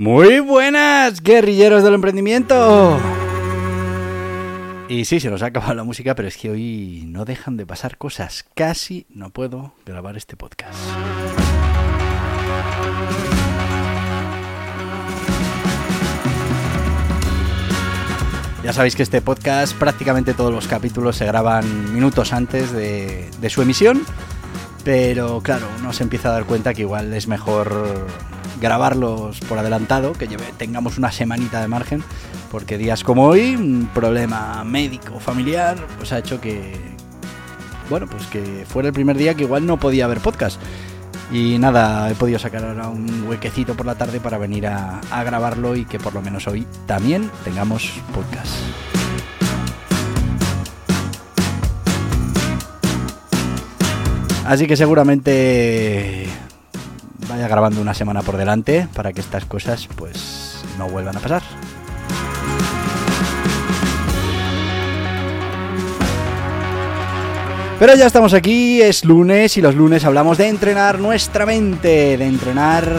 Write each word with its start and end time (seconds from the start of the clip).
Muy 0.00 0.38
buenas, 0.38 1.20
guerrilleros 1.24 1.82
del 1.82 1.94
emprendimiento. 1.94 3.00
Y 4.88 5.04
sí, 5.06 5.18
se 5.18 5.28
nos 5.28 5.42
ha 5.42 5.46
acabado 5.46 5.74
la 5.74 5.82
música, 5.82 6.14
pero 6.14 6.28
es 6.28 6.36
que 6.36 6.50
hoy 6.50 7.02
no 7.08 7.24
dejan 7.24 7.56
de 7.56 7.66
pasar 7.66 7.98
cosas. 7.98 8.46
Casi 8.54 9.06
no 9.08 9.30
puedo 9.30 9.74
grabar 9.84 10.16
este 10.16 10.36
podcast. 10.36 10.78
Ya 18.62 18.72
sabéis 18.72 18.94
que 18.94 19.02
este 19.02 19.20
podcast, 19.20 19.76
prácticamente 19.76 20.32
todos 20.32 20.54
los 20.54 20.68
capítulos 20.68 21.16
se 21.16 21.26
graban 21.26 21.92
minutos 21.92 22.32
antes 22.32 22.70
de, 22.70 23.28
de 23.40 23.50
su 23.50 23.62
emisión. 23.62 24.02
Pero 24.84 25.40
claro, 25.42 25.66
uno 25.78 25.92
se 25.92 26.02
empieza 26.02 26.28
a 26.28 26.32
dar 26.32 26.44
cuenta 26.44 26.74
que 26.74 26.82
igual 26.82 27.12
es 27.12 27.28
mejor 27.28 28.06
grabarlos 28.60 29.40
por 29.40 29.58
adelantado, 29.58 30.12
que 30.12 30.26
tengamos 30.56 30.98
una 30.98 31.12
semanita 31.12 31.60
de 31.60 31.68
margen, 31.68 32.02
porque 32.50 32.78
días 32.78 33.04
como 33.04 33.24
hoy, 33.26 33.54
un 33.54 33.90
problema 33.92 34.64
médico 34.64 35.20
familiar, 35.20 35.76
pues 35.96 36.12
ha 36.12 36.18
hecho 36.18 36.40
que, 36.40 36.74
bueno, 37.90 38.06
pues 38.06 38.26
que 38.26 38.64
fuera 38.66 38.88
el 38.88 38.94
primer 38.94 39.16
día 39.16 39.34
que 39.34 39.44
igual 39.44 39.66
no 39.66 39.78
podía 39.78 40.06
haber 40.06 40.20
podcast. 40.20 40.60
Y 41.30 41.58
nada, 41.58 42.10
he 42.10 42.14
podido 42.14 42.38
sacar 42.38 42.64
ahora 42.64 42.88
un 42.88 43.26
huequecito 43.28 43.74
por 43.74 43.84
la 43.84 43.96
tarde 43.96 44.18
para 44.18 44.38
venir 44.38 44.66
a 44.66 45.00
grabarlo 45.24 45.76
y 45.76 45.84
que 45.84 45.98
por 45.98 46.14
lo 46.14 46.22
menos 46.22 46.46
hoy 46.46 46.66
también 46.86 47.30
tengamos 47.44 48.00
podcast. 48.14 48.87
Así 54.48 54.66
que 54.66 54.78
seguramente 54.78 56.26
vaya 57.28 57.46
grabando 57.48 57.82
una 57.82 57.92
semana 57.92 58.22
por 58.22 58.38
delante 58.38 58.88
para 58.94 59.12
que 59.12 59.20
estas 59.20 59.44
cosas 59.44 59.86
pues 59.94 60.64
no 60.78 60.88
vuelvan 60.88 61.18
a 61.18 61.20
pasar. 61.20 61.42
Pero 67.78 67.94
ya 67.94 68.06
estamos 68.06 68.32
aquí, 68.32 68.80
es 68.80 69.04
lunes 69.04 69.58
y 69.58 69.60
los 69.60 69.74
lunes 69.74 70.06
hablamos 70.06 70.38
de 70.38 70.48
entrenar 70.48 70.98
nuestra 70.98 71.44
mente, 71.44 72.16
de 72.16 72.26
entrenar 72.26 72.90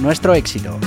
nuestro 0.00 0.34
éxito. 0.34 0.78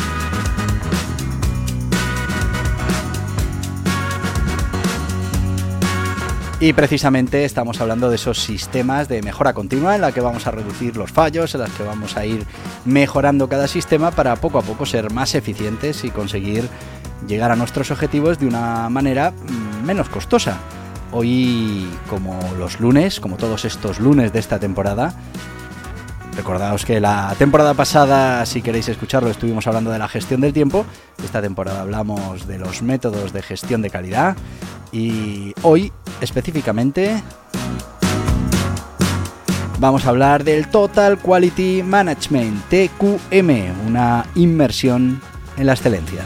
Y 6.57 6.71
precisamente 6.71 7.43
estamos 7.43 7.81
hablando 7.81 8.09
de 8.09 8.15
esos 8.15 8.41
sistemas 8.41 9.09
de 9.09 9.21
mejora 9.21 9.53
continua 9.53 9.93
en 9.95 10.01
la 10.01 10.13
que 10.13 10.21
vamos 10.21 10.47
a 10.47 10.51
reducir 10.51 10.95
los 10.95 11.11
fallos, 11.11 11.53
en 11.53 11.61
las 11.61 11.71
que 11.71 11.83
vamos 11.83 12.15
a 12.15 12.25
ir 12.25 12.45
mejorando 12.85 13.49
cada 13.49 13.67
sistema 13.67 14.11
para 14.11 14.37
poco 14.37 14.59
a 14.59 14.61
poco 14.61 14.85
ser 14.85 15.11
más 15.11 15.35
eficientes 15.35 16.05
y 16.05 16.11
conseguir 16.11 16.69
llegar 17.27 17.51
a 17.51 17.57
nuestros 17.57 17.91
objetivos 17.91 18.39
de 18.39 18.47
una 18.47 18.87
manera 18.87 19.31
mm, 19.31 19.85
menos 19.85 20.07
costosa. 20.07 20.57
Hoy, 21.11 21.89
como 22.09 22.39
los 22.57 22.79
lunes, 22.79 23.19
como 23.19 23.35
todos 23.35 23.65
estos 23.65 23.99
lunes 23.99 24.31
de 24.31 24.39
esta 24.39 24.57
temporada, 24.57 25.13
Recordaos 26.35 26.83
que 26.83 26.99
la 26.99 27.33
temporada 27.37 27.73
pasada, 27.73 28.45
si 28.45 28.61
queréis 28.61 28.89
escucharlo, 28.89 29.29
estuvimos 29.29 29.67
hablando 29.67 29.89
de 29.91 29.99
la 29.99 30.09
gestión 30.09 30.41
del 30.41 30.51
tiempo. 30.51 30.85
Esta 31.23 31.41
temporada 31.41 31.81
hablamos 31.81 32.45
de 32.45 32.59
los 32.59 32.81
métodos 32.81 33.31
de 33.31 33.41
gestión 33.41 33.81
de 33.81 33.89
calidad. 33.89 34.35
Y 34.95 35.53
hoy, 35.61 35.91
específicamente, 36.21 37.21
vamos 39.77 40.05
a 40.05 40.09
hablar 40.09 40.45
del 40.45 40.69
Total 40.69 41.17
Quality 41.17 41.83
Management, 41.83 42.63
TQM, 42.69 43.87
una 43.87 44.25
inmersión 44.35 45.19
en 45.57 45.65
la 45.65 45.73
excelencia. 45.73 46.23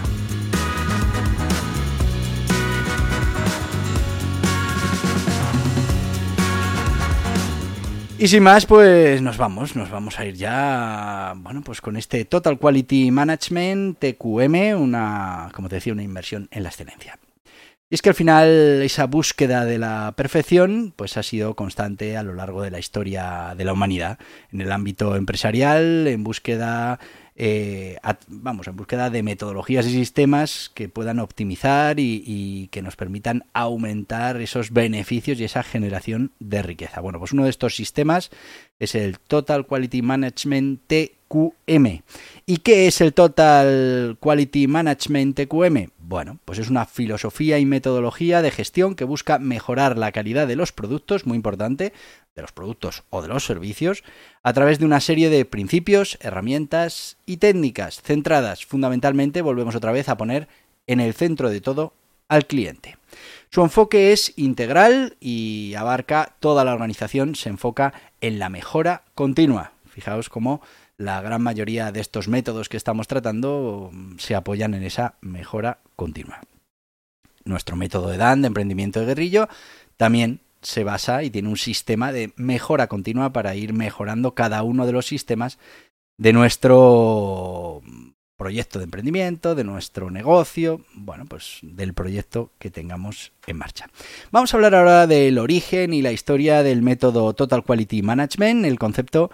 Y 8.20 8.28
sin 8.28 8.44
más, 8.44 8.68
pues 8.68 9.20
nos 9.24 9.38
vamos, 9.38 9.76
nos 9.76 9.90
vamos 9.90 10.20
a 10.20 10.26
ir 10.26 10.36
ya, 10.36 11.34
bueno, 11.38 11.64
pues 11.64 11.82
con 11.82 11.98
este 11.98 12.24
Total 12.26 12.60
Quality 12.60 13.10
Management, 13.10 13.98
TQM, 13.98 14.80
una, 14.80 15.50
como 15.56 15.70
te 15.70 15.78
decía, 15.78 15.92
una 15.94 16.04
inversión 16.04 16.48
en 16.52 16.62
la 16.62 16.70
excelencia. 16.70 17.18
Y 17.92 17.96
es 17.96 18.04
que 18.04 18.10
al 18.10 18.16
final 18.16 18.82
esa 18.84 19.08
búsqueda 19.08 19.66
de 19.66 19.80
la 19.80 20.14
perfección 20.16 20.94
pues 20.96 21.18
ha 21.18 21.24
sido 21.24 21.56
constante 21.56 22.18
a 22.18 22.24
lo 22.24 22.36
largo 22.36 22.62
de 22.62 22.70
la 22.70 22.78
historia 22.78 23.56
de 23.58 23.66
la 23.66 23.74
humanidad, 23.74 24.20
en 24.52 24.62
el 24.62 24.72
ámbito 24.72 25.16
empresarial, 25.16 26.06
en 26.06 26.24
búsqueda 26.24 27.00
eh, 27.42 27.96
vamos, 28.28 28.68
en 28.68 28.76
búsqueda 28.76 29.10
de 29.10 29.24
metodologías 29.24 29.88
y 29.88 29.92
sistemas 29.92 30.70
que 30.74 30.90
puedan 30.90 31.20
optimizar 31.20 31.98
y, 31.98 32.22
y, 32.26 32.68
que 32.68 32.82
nos 32.82 32.98
permitan 32.98 33.46
aumentar 33.54 34.42
esos 34.42 34.72
beneficios 34.72 35.40
y 35.40 35.46
esa 35.46 35.64
generación 35.64 36.34
de 36.40 36.62
riqueza. 36.62 37.00
Bueno, 37.00 37.18
pues 37.18 37.32
uno 37.32 37.46
de 37.46 37.50
estos 37.50 37.78
sistemas 37.78 38.30
es 38.78 38.94
el 38.94 39.20
Total 39.20 39.66
Quality 39.66 40.02
Management 40.02 40.82
TQM. 40.88 42.02
¿Y 42.46 42.58
qué 42.58 42.88
es 42.88 43.00
el 43.00 43.14
Total 43.14 44.18
Quality 44.20 44.68
Management 44.68 45.40
TQM? 45.40 45.92
Bueno, 45.98 46.40
pues 46.44 46.60
es 46.60 46.70
una 46.70 46.86
filosofía 46.86 47.58
y 47.60 47.66
metodología 47.66 48.42
de 48.42 48.52
gestión 48.52 48.96
que 48.96 49.06
busca 49.06 49.40
mejorar 49.40 49.98
la 49.98 50.12
calidad 50.12 50.46
de 50.46 50.58
los 50.58 50.74
productos, 50.74 51.26
muy 51.26 51.38
importante, 51.38 51.94
de 52.36 52.42
los 52.42 52.52
productos 52.52 53.04
o 53.10 53.22
de 53.22 53.28
los 53.28 53.46
servicios, 53.46 54.04
a 54.44 54.54
través 54.54 54.80
de 54.80 54.86
una 54.86 55.00
serie 55.00 55.30
de 55.30 55.46
principios, 55.46 56.18
herramientas 56.22 57.18
y 57.26 57.38
técnicas 57.38 58.02
centradas 58.02 58.66
fundamentalmente, 58.66 59.42
volvemos 59.42 59.76
otra 59.76 59.92
vez 59.92 60.10
a 60.10 60.18
poner 60.18 60.48
en 60.88 61.00
el 61.00 61.14
centro 61.14 61.50
de 61.50 61.62
todo 61.62 61.94
al 62.28 62.46
cliente. 62.46 62.98
Su 63.52 63.62
enfoque 63.62 64.12
es 64.12 64.34
integral 64.38 65.18
y 65.20 65.74
abarca 65.76 66.36
toda 66.40 66.64
la 66.64 66.74
organización, 66.74 67.36
se 67.36 67.50
enfoca 67.50 67.94
en 68.22 68.40
la 68.40 68.50
mejora 68.50 69.04
continua. 69.16 69.74
Fijaos 69.90 70.30
cómo 70.30 70.62
la 70.98 71.22
gran 71.22 71.42
mayoría 71.42 71.92
de 71.92 72.00
estos 72.00 72.28
métodos 72.28 72.70
que 72.70 72.78
estamos 72.78 73.08
tratando 73.08 73.92
se 74.18 74.36
apoyan 74.36 74.74
en 74.76 74.84
esa 74.84 75.16
mejora 75.22 75.80
continua. 75.96 76.42
Nuestro 77.44 77.76
método 77.76 78.10
de 78.10 78.18
DAN, 78.18 78.42
de 78.42 78.48
emprendimiento 78.48 79.00
de 79.00 79.08
guerrillo, 79.08 79.50
también 79.98 80.42
se 80.62 80.84
basa 80.84 81.24
y 81.24 81.30
tiene 81.30 81.50
un 81.50 81.58
sistema 81.58 82.12
de 82.12 82.34
mejora 82.36 82.88
continua 82.88 83.32
para 83.32 83.56
ir 83.56 83.74
mejorando 83.74 84.34
cada 84.36 84.64
uno 84.64 84.86
de 84.86 84.92
los 84.92 85.06
sistemas 85.06 85.58
de 86.18 86.34
nuestro 86.34 87.82
proyecto 88.40 88.80
de 88.80 88.86
emprendimiento, 88.86 89.54
de 89.54 89.66
nuestro 89.66 90.10
negocio, 90.10 90.82
bueno, 90.94 91.26
pues 91.26 91.60
del 91.62 91.94
proyecto 91.94 92.52
que 92.58 92.72
tengamos 92.72 93.34
en 93.48 93.58
marcha. 93.58 93.90
Vamos 94.32 94.54
a 94.54 94.58
hablar 94.58 94.76
ahora 94.76 95.08
del 95.08 95.38
origen 95.38 95.94
y 95.94 96.02
la 96.02 96.14
historia 96.14 96.64
del 96.64 96.82
método 96.82 97.34
Total 97.34 97.64
Quality 97.64 98.02
Management, 98.02 98.66
el 98.66 98.80
concepto 98.80 99.30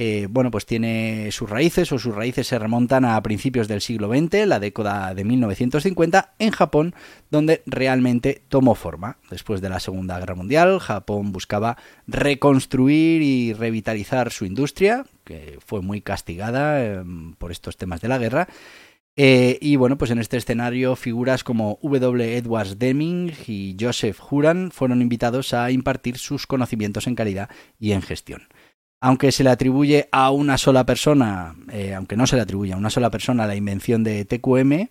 eh, 0.00 0.28
bueno, 0.30 0.52
pues 0.52 0.64
tiene 0.64 1.32
sus 1.32 1.50
raíces 1.50 1.90
o 1.90 1.98
sus 1.98 2.14
raíces 2.14 2.46
se 2.46 2.56
remontan 2.56 3.04
a 3.04 3.20
principios 3.20 3.66
del 3.66 3.80
siglo 3.80 4.08
XX, 4.08 4.46
la 4.46 4.60
década 4.60 5.12
de 5.12 5.24
1950, 5.24 6.34
en 6.38 6.52
Japón, 6.52 6.94
donde 7.32 7.62
realmente 7.66 8.42
tomó 8.48 8.76
forma. 8.76 9.16
Después 9.28 9.60
de 9.60 9.70
la 9.70 9.80
Segunda 9.80 10.20
Guerra 10.20 10.36
Mundial, 10.36 10.78
Japón 10.78 11.32
buscaba 11.32 11.78
reconstruir 12.06 13.22
y 13.22 13.54
revitalizar 13.54 14.30
su 14.30 14.44
industria, 14.44 15.04
que 15.24 15.58
fue 15.66 15.82
muy 15.82 16.00
castigada 16.00 16.80
eh, 16.80 17.02
por 17.36 17.50
estos 17.50 17.76
temas 17.76 18.00
de 18.00 18.06
la 18.06 18.18
guerra. 18.18 18.46
Eh, 19.16 19.58
y 19.60 19.74
bueno, 19.74 19.98
pues 19.98 20.12
en 20.12 20.20
este 20.20 20.36
escenario 20.36 20.94
figuras 20.94 21.42
como 21.42 21.80
W. 21.82 22.36
Edwards 22.36 22.78
Deming 22.78 23.32
y 23.48 23.76
Joseph 23.80 24.20
Huran 24.30 24.70
fueron 24.70 25.02
invitados 25.02 25.54
a 25.54 25.72
impartir 25.72 26.18
sus 26.18 26.46
conocimientos 26.46 27.08
en 27.08 27.16
calidad 27.16 27.50
y 27.80 27.90
en 27.90 28.02
gestión 28.02 28.42
aunque 29.00 29.32
se 29.32 29.44
le 29.44 29.50
atribuye 29.50 30.08
a 30.12 30.30
una 30.30 30.58
sola 30.58 30.84
persona, 30.84 31.54
eh, 31.72 31.94
aunque 31.94 32.16
no 32.16 32.26
se 32.26 32.36
le 32.36 32.42
atribuye 32.42 32.72
a 32.72 32.76
una 32.76 32.90
sola 32.90 33.10
persona 33.10 33.46
la 33.46 33.54
invención 33.54 34.04
de 34.04 34.24
TQM, 34.24 34.88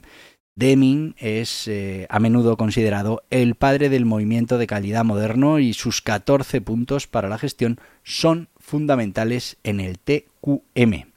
Deming 0.57 1.13
es 1.19 1.67
eh, 1.67 2.07
a 2.09 2.19
menudo 2.19 2.57
considerado 2.57 3.21
el 3.29 3.53
padre 3.53 3.89
del 3.89 4.05
movimiento 4.05 4.57
de 4.57 4.65
calidad 4.65 5.05
moderno 5.05 5.59
y 5.59 5.73
sus 5.73 6.01
14 6.01 6.61
puntos 6.61 7.05
para 7.05 7.29
la 7.29 7.37
gestión 7.37 7.79
son 8.03 8.49
fundamentales 8.57 9.57
en 9.63 9.79
el 9.79 9.99
TQM. 9.99 11.11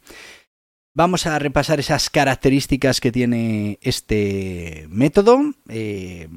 Vamos 0.92 1.24
a 1.26 1.38
repasar 1.38 1.80
esas 1.80 2.10
características 2.10 3.00
que 3.00 3.12
tiene 3.12 3.78
este 3.80 4.86
método. 4.90 5.40
Eh, 5.68 6.28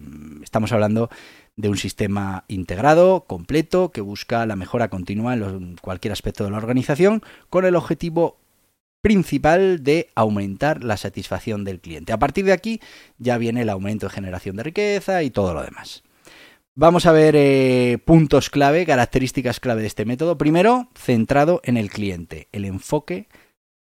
estamos 0.41 0.71
hablando 0.71 1.09
de 1.55 1.69
un 1.69 1.77
sistema 1.77 2.45
integrado, 2.47 3.25
completo, 3.25 3.91
que 3.91 4.01
busca 4.01 4.45
la 4.45 4.55
mejora 4.55 4.89
continua 4.89 5.33
en 5.33 5.77
cualquier 5.77 6.11
aspecto 6.11 6.43
de 6.43 6.51
la 6.51 6.57
organización, 6.57 7.21
con 7.49 7.65
el 7.65 7.75
objetivo 7.75 8.37
principal 9.01 9.83
de 9.83 10.09
aumentar 10.15 10.83
la 10.83 10.97
satisfacción 10.97 11.65
del 11.65 11.81
cliente. 11.81 12.13
A 12.13 12.19
partir 12.19 12.45
de 12.45 12.53
aquí 12.53 12.79
ya 13.17 13.37
viene 13.37 13.61
el 13.61 13.69
aumento 13.69 14.07
de 14.07 14.13
generación 14.13 14.55
de 14.55 14.63
riqueza 14.63 15.23
y 15.23 15.29
todo 15.29 15.53
lo 15.53 15.61
demás. 15.61 16.03
Vamos 16.75 17.05
a 17.05 17.11
ver 17.11 17.35
eh, 17.35 17.99
puntos 18.03 18.49
clave, 18.49 18.85
características 18.85 19.59
clave 19.59 19.81
de 19.81 19.87
este 19.87 20.05
método. 20.05 20.37
Primero, 20.39 20.89
centrado 20.95 21.61
en 21.65 21.77
el 21.77 21.91
cliente, 21.91 22.47
el 22.51 22.65
enfoque 22.65 23.27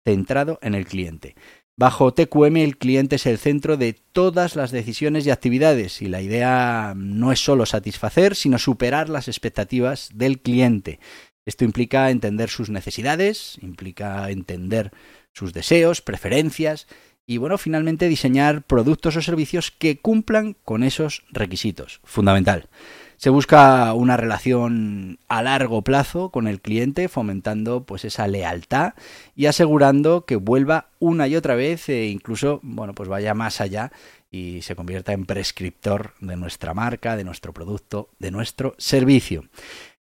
centrado 0.04 0.60
en 0.62 0.76
el 0.76 0.86
cliente. 0.86 1.36
Bajo 1.78 2.14
TQM 2.14 2.56
el 2.58 2.78
cliente 2.78 3.18
es 3.18 3.26
el 3.26 3.38
centro 3.38 3.76
de 3.76 3.92
todas 3.92 4.56
las 4.56 4.72
decisiones 4.72 5.26
y 5.26 5.30
actividades 5.30 6.02
y 6.02 6.08
la 6.08 6.22
idea 6.22 6.94
no 6.96 7.34
es 7.34 7.44
solo 7.44 7.66
satisfacer, 7.66 8.36
sino 8.36 8.58
superar 8.60 9.10
las 9.10 9.28
expectativas 9.28 10.10
del 10.14 10.40
cliente. 10.40 11.00
Esto 11.46 11.66
implica 11.66 12.10
entender 12.12 12.50
sus 12.50 12.70
necesidades, 12.70 13.58
implica 13.62 14.30
entender 14.30 14.92
sus 15.34 15.52
deseos, 15.52 16.02
preferencias 16.02 16.88
y, 17.28 17.38
bueno, 17.38 17.58
finalmente 17.58 18.08
diseñar 18.08 18.64
productos 18.64 19.16
o 19.16 19.22
servicios 19.22 19.72
que 19.72 19.98
cumplan 19.98 20.56
con 20.64 20.84
esos 20.84 21.24
requisitos. 21.32 22.00
Fundamental. 22.04 22.70
Se 23.18 23.30
busca 23.30 23.94
una 23.94 24.18
relación 24.18 25.20
a 25.28 25.42
largo 25.42 25.82
plazo 25.82 26.30
con 26.30 26.48
el 26.48 26.60
cliente, 26.60 27.08
fomentando 27.08 27.86
pues 27.86 28.04
esa 28.04 28.28
lealtad 28.28 28.94
y 29.36 29.46
asegurando 29.46 30.26
que 30.26 30.36
vuelva 30.36 30.90
una 31.00 31.28
y 31.28 31.36
otra 31.36 31.56
vez 31.56 31.88
e 31.90 32.08
incluso, 32.08 32.60
bueno, 32.62 32.94
pues 32.94 33.08
vaya 33.08 33.34
más 33.34 33.62
allá 33.62 33.92
y 34.30 34.62
se 34.64 34.76
convierta 34.76 35.14
en 35.14 35.26
prescriptor 35.26 36.14
de 36.20 36.36
nuestra 36.36 36.74
marca, 36.74 37.16
de 37.16 37.24
nuestro 37.24 37.54
producto, 37.54 38.10
de 38.20 38.32
nuestro 38.32 38.76
servicio. 38.78 39.46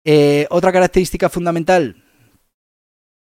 Eh, 0.04 0.46
otra 0.50 0.72
característica 0.72 1.30
fundamental, 1.30 2.04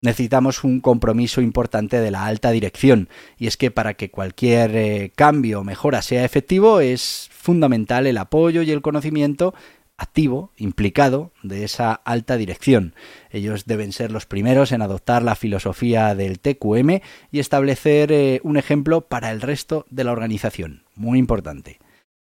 necesitamos 0.05 0.63
un 0.63 0.79
compromiso 0.79 1.41
importante 1.41 1.99
de 1.99 2.11
la 2.11 2.25
alta 2.25 2.51
dirección. 2.51 3.09
Y 3.37 3.47
es 3.47 3.57
que 3.57 3.71
para 3.71 3.95
que 3.95 4.09
cualquier 4.09 4.75
eh, 4.75 5.11
cambio 5.15 5.59
o 5.59 5.63
mejora 5.63 6.01
sea 6.01 6.23
efectivo 6.23 6.79
es 6.79 7.29
fundamental 7.31 8.07
el 8.07 8.17
apoyo 8.17 8.61
y 8.61 8.71
el 8.71 8.81
conocimiento 8.81 9.53
activo, 9.97 10.51
implicado, 10.57 11.31
de 11.41 11.63
esa 11.63 11.93
alta 11.93 12.37
dirección. 12.37 12.95
Ellos 13.29 13.65
deben 13.65 13.93
ser 13.93 14.11
los 14.11 14.25
primeros 14.25 14.71
en 14.71 14.81
adoptar 14.81 15.23
la 15.23 15.35
filosofía 15.35 16.15
del 16.15 16.39
TQM 16.39 17.01
y 17.31 17.39
establecer 17.39 18.11
eh, 18.11 18.41
un 18.43 18.57
ejemplo 18.57 19.01
para 19.01 19.31
el 19.31 19.41
resto 19.41 19.85
de 19.89 20.03
la 20.03 20.11
organización. 20.11 20.83
Muy 20.95 21.17
importante. 21.17 21.79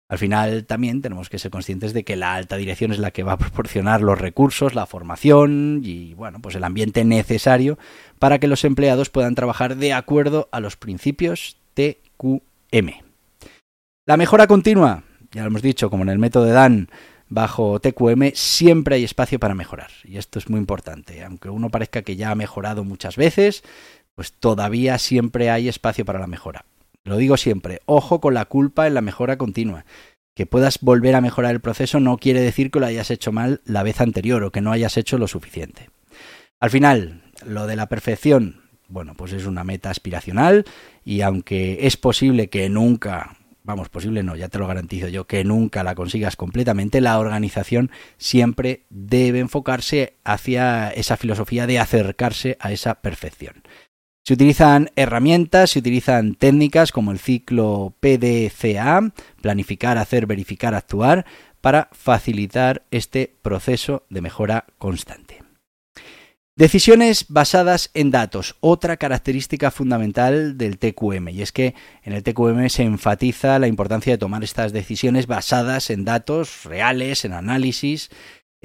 Al 0.09 0.19
final 0.19 0.67
también 0.67 1.03
tenemos 1.03 1.29
que 1.29 1.39
ser 1.39 1.51
conscientes 1.51 1.93
de 1.93 2.05
que 2.05 2.15
la 2.15 2.35
alta 2.35 2.57
dirección 2.57 2.93
es 2.93 2.99
la 2.99 3.11
que 3.11 3.25
va 3.25 3.33
a 3.33 3.39
proporcionar 3.39 4.03
los 4.03 4.19
recursos, 4.19 4.75
la 4.75 4.87
formación 4.87 5.81
y 5.83 6.15
bueno, 6.15 6.39
pues 6.41 6.55
el 6.55 6.65
ambiente 6.65 7.05
necesario 7.05 7.77
para 8.21 8.39
que 8.39 8.47
los 8.47 8.65
empleados 8.65 9.11
puedan 9.11 9.35
trabajar 9.35 9.77
de 9.77 9.93
acuerdo 9.93 10.49
a 10.53 10.61
los 10.61 10.77
principios 10.77 11.57
TQM. 11.75 12.91
La 14.07 14.17
mejora 14.17 14.47
continua, 14.47 15.03
ya 15.33 15.43
lo 15.43 15.49
hemos 15.49 15.63
dicho, 15.63 15.91
como 15.91 16.05
en 16.05 16.11
el 16.11 16.21
método 16.21 16.45
de 16.45 16.53
Dan, 16.53 16.89
bajo 17.29 17.81
TQM 17.81 18.31
siempre 18.35 18.95
hay 18.95 19.05
espacio 19.05 19.41
para 19.41 19.57
mejorar. 19.57 19.91
Y 20.05 20.19
esto 20.19 20.39
es 20.39 20.49
muy 20.49 20.61
importante. 20.61 21.25
Aunque 21.25 21.51
uno 21.51 21.71
parezca 21.71 22.03
que 22.03 22.15
ya 22.15 22.31
ha 22.31 22.37
mejorado 22.37 22.85
muchas 22.85 23.17
veces, 23.17 23.65
pues 24.15 24.33
todavía 24.33 24.99
siempre 24.99 25.51
hay 25.51 25.69
espacio 25.69 26.05
para 26.05 26.21
la 26.21 26.29
mejora. 26.29 26.65
Lo 27.07 27.17
digo 27.17 27.37
siempre, 27.37 27.83
ojo 27.87 28.21
con 28.21 28.35
la 28.35 28.47
culpa 28.47 28.89
en 28.89 28.95
la 28.95 29.01
mejora 29.01 29.39
continua. 29.39 29.85
Que 30.35 30.45
puedas 30.45 30.81
volver 30.81 31.15
a 31.15 31.21
mejorar 31.21 31.53
el 31.53 31.61
proceso 31.61 32.01
no 32.01 32.19
quiere 32.19 32.41
decir 32.41 32.73
que 32.73 32.81
lo 32.81 32.87
hayas 32.87 33.13
hecho 33.13 33.31
mal 33.31 33.61
la 33.65 33.85
vez 33.85 34.01
anterior 34.01 34.43
o 34.43 34.51
que 34.51 34.61
no 34.61 34.73
hayas 34.73 34.97
hecho 34.97 35.17
lo 35.17 35.29
suficiente. 35.29 35.89
Al 36.59 36.71
final, 36.71 37.23
lo 37.47 37.69
de 37.69 37.77
la 37.77 37.89
perfección, 37.89 38.61
bueno, 38.89 39.15
pues 39.15 39.33
es 39.33 39.47
una 39.47 39.63
meta 39.63 39.89
aspiracional 39.89 40.65
y 41.05 41.21
aunque 41.21 41.87
es 41.87 41.97
posible 41.97 42.49
que 42.49 42.69
nunca, 42.69 43.37
vamos, 43.63 43.89
posible 43.89 44.25
no, 44.25 44.35
ya 44.35 44.49
te 44.49 44.59
lo 44.59 44.67
garantizo 44.67 45.07
yo, 45.07 45.29
que 45.29 45.45
nunca 45.45 45.85
la 45.85 45.95
consigas 45.95 46.35
completamente, 46.35 47.01
la 47.01 47.21
organización 47.21 47.93
siempre 48.17 48.83
debe 48.91 49.39
enfocarse 49.39 50.17
hacia 50.25 50.91
esa 50.91 51.17
filosofía 51.17 51.69
de 51.69 51.79
acercarse 51.79 52.57
a 52.59 52.73
esa 52.73 52.97
perfección. 52.97 53.63
Se 54.27 54.35
utilizan 54.35 54.91
herramientas, 54.97 55.71
se 55.71 55.79
utilizan 55.79 56.35
técnicas 56.35 56.91
como 56.91 57.13
el 57.13 57.21
ciclo 57.21 57.95
PDCA, 58.01 59.13
planificar, 59.41 59.99
hacer, 59.99 60.27
verificar, 60.27 60.75
actuar, 60.75 61.25
para 61.61 61.89
facilitar 61.93 62.85
este 62.91 63.37
proceso 63.41 64.05
de 64.11 64.23
mejora 64.23 64.65
constante. 64.79 65.45
Decisiones 66.57 67.27
basadas 67.29 67.91
en 67.95 68.11
datos, 68.11 68.57
otra 68.61 68.97
característica 68.97 69.71
fundamental 69.71 70.59
del 70.59 70.79
TQM, 70.79 71.29
y 71.29 71.43
es 71.43 71.53
que 71.53 71.75
en 72.03 72.13
el 72.13 72.25
TQM 72.25 72.69
se 72.69 72.83
enfatiza 72.83 73.61
la 73.61 73.69
importancia 73.69 74.15
de 74.15 74.19
tomar 74.19 74.43
estas 74.43 74.73
decisiones 74.73 75.29
basadas 75.29 75.91
en 75.91 76.05
datos 76.05 76.65
reales, 76.65 77.25
en 77.25 77.35
análisis, 77.35 78.11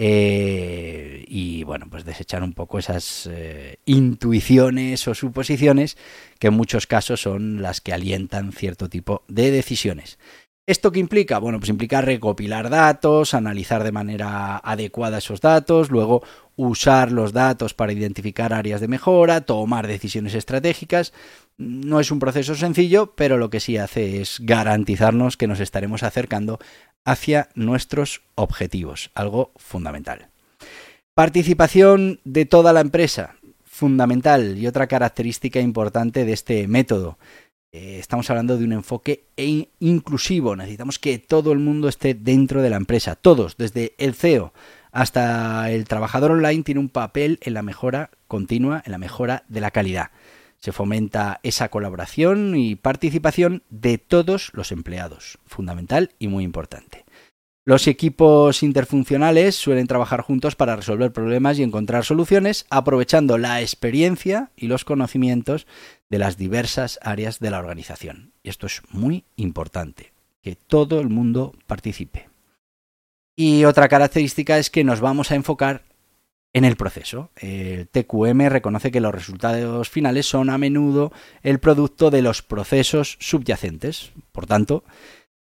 eh, 0.03 1.25
y 1.27 1.63
bueno, 1.63 1.85
pues 1.87 2.05
desechar 2.05 2.41
un 2.41 2.53
poco 2.53 2.79
esas 2.79 3.29
eh, 3.31 3.77
intuiciones 3.85 5.07
o 5.07 5.13
suposiciones 5.13 5.95
que 6.39 6.47
en 6.47 6.55
muchos 6.55 6.87
casos 6.87 7.21
son 7.21 7.61
las 7.61 7.81
que 7.81 7.93
alientan 7.93 8.51
cierto 8.51 8.89
tipo 8.89 9.23
de 9.27 9.51
decisiones. 9.51 10.17
¿Esto 10.71 10.89
qué 10.93 11.01
implica? 11.01 11.37
Bueno, 11.37 11.59
pues 11.59 11.67
implica 11.67 11.99
recopilar 11.99 12.69
datos, 12.69 13.33
analizar 13.33 13.83
de 13.83 13.91
manera 13.91 14.55
adecuada 14.55 15.17
esos 15.17 15.41
datos, 15.41 15.91
luego 15.91 16.23
usar 16.55 17.11
los 17.11 17.33
datos 17.33 17.73
para 17.73 17.91
identificar 17.91 18.53
áreas 18.53 18.79
de 18.79 18.87
mejora, 18.87 19.41
tomar 19.41 19.85
decisiones 19.85 20.33
estratégicas. 20.33 21.11
No 21.57 21.99
es 21.99 22.09
un 22.09 22.19
proceso 22.19 22.55
sencillo, 22.55 23.13
pero 23.17 23.37
lo 23.37 23.49
que 23.49 23.59
sí 23.59 23.75
hace 23.75 24.21
es 24.21 24.37
garantizarnos 24.39 25.35
que 25.35 25.47
nos 25.47 25.59
estaremos 25.59 26.03
acercando 26.03 26.57
hacia 27.03 27.49
nuestros 27.53 28.21
objetivos, 28.35 29.11
algo 29.13 29.51
fundamental. 29.57 30.29
Participación 31.13 32.21
de 32.23 32.45
toda 32.45 32.71
la 32.71 32.79
empresa, 32.79 33.35
fundamental 33.65 34.57
y 34.57 34.67
otra 34.67 34.87
característica 34.87 35.59
importante 35.59 36.23
de 36.23 36.31
este 36.31 36.65
método. 36.69 37.17
Eh, 37.73 37.99
estamos 37.99 38.29
hablando 38.29 38.57
de 38.57 38.65
un 38.65 38.73
enfoque 38.73 39.23
inclusivo, 39.79 40.57
necesitamos 40.57 40.99
que 40.99 41.19
todo 41.19 41.53
el 41.53 41.59
mundo 41.59 41.87
esté 41.87 42.13
dentro 42.13 42.61
de 42.61 42.69
la 42.69 42.75
empresa, 42.75 43.15
todos, 43.15 43.55
desde 43.55 43.93
el 43.97 44.13
CEO 44.13 44.51
hasta 44.91 45.71
el 45.71 45.85
trabajador 45.85 46.31
online, 46.31 46.63
tiene 46.63 46.81
un 46.81 46.89
papel 46.89 47.39
en 47.41 47.53
la 47.53 47.61
mejora 47.61 48.09
continua, 48.27 48.83
en 48.85 48.91
la 48.91 48.97
mejora 48.97 49.45
de 49.47 49.61
la 49.61 49.71
calidad. 49.71 50.11
Se 50.59 50.73
fomenta 50.73 51.39
esa 51.43 51.69
colaboración 51.69 52.57
y 52.57 52.75
participación 52.75 53.63
de 53.69 53.97
todos 53.97 54.51
los 54.53 54.73
empleados, 54.73 55.39
fundamental 55.45 56.11
y 56.19 56.27
muy 56.27 56.43
importante. 56.43 57.05
Los 57.63 57.87
equipos 57.87 58.63
interfuncionales 58.63 59.55
suelen 59.55 59.87
trabajar 59.87 60.21
juntos 60.21 60.55
para 60.55 60.75
resolver 60.75 61.13
problemas 61.13 61.57
y 61.57 61.63
encontrar 61.63 62.03
soluciones, 62.03 62.65
aprovechando 62.69 63.37
la 63.37 63.61
experiencia 63.61 64.51
y 64.57 64.67
los 64.67 64.83
conocimientos 64.83 65.67
de 66.11 66.19
las 66.19 66.37
diversas 66.37 66.99
áreas 67.01 67.39
de 67.39 67.49
la 67.49 67.57
organización. 67.57 68.33
Y 68.43 68.49
esto 68.49 68.67
es 68.67 68.81
muy 68.89 69.23
importante, 69.37 70.11
que 70.41 70.57
todo 70.57 70.99
el 70.99 71.07
mundo 71.07 71.55
participe. 71.67 72.29
Y 73.37 73.63
otra 73.63 73.87
característica 73.87 74.57
es 74.57 74.69
que 74.69 74.83
nos 74.83 74.99
vamos 74.99 75.31
a 75.31 75.35
enfocar 75.35 75.83
en 76.51 76.65
el 76.65 76.75
proceso. 76.75 77.31
El 77.37 77.87
TQM 77.87 78.49
reconoce 78.49 78.91
que 78.91 78.99
los 78.99 79.15
resultados 79.15 79.89
finales 79.89 80.25
son 80.25 80.49
a 80.49 80.57
menudo 80.57 81.13
el 81.43 81.59
producto 81.59 82.11
de 82.11 82.21
los 82.21 82.41
procesos 82.41 83.15
subyacentes. 83.21 84.11
Por 84.33 84.47
tanto, 84.47 84.83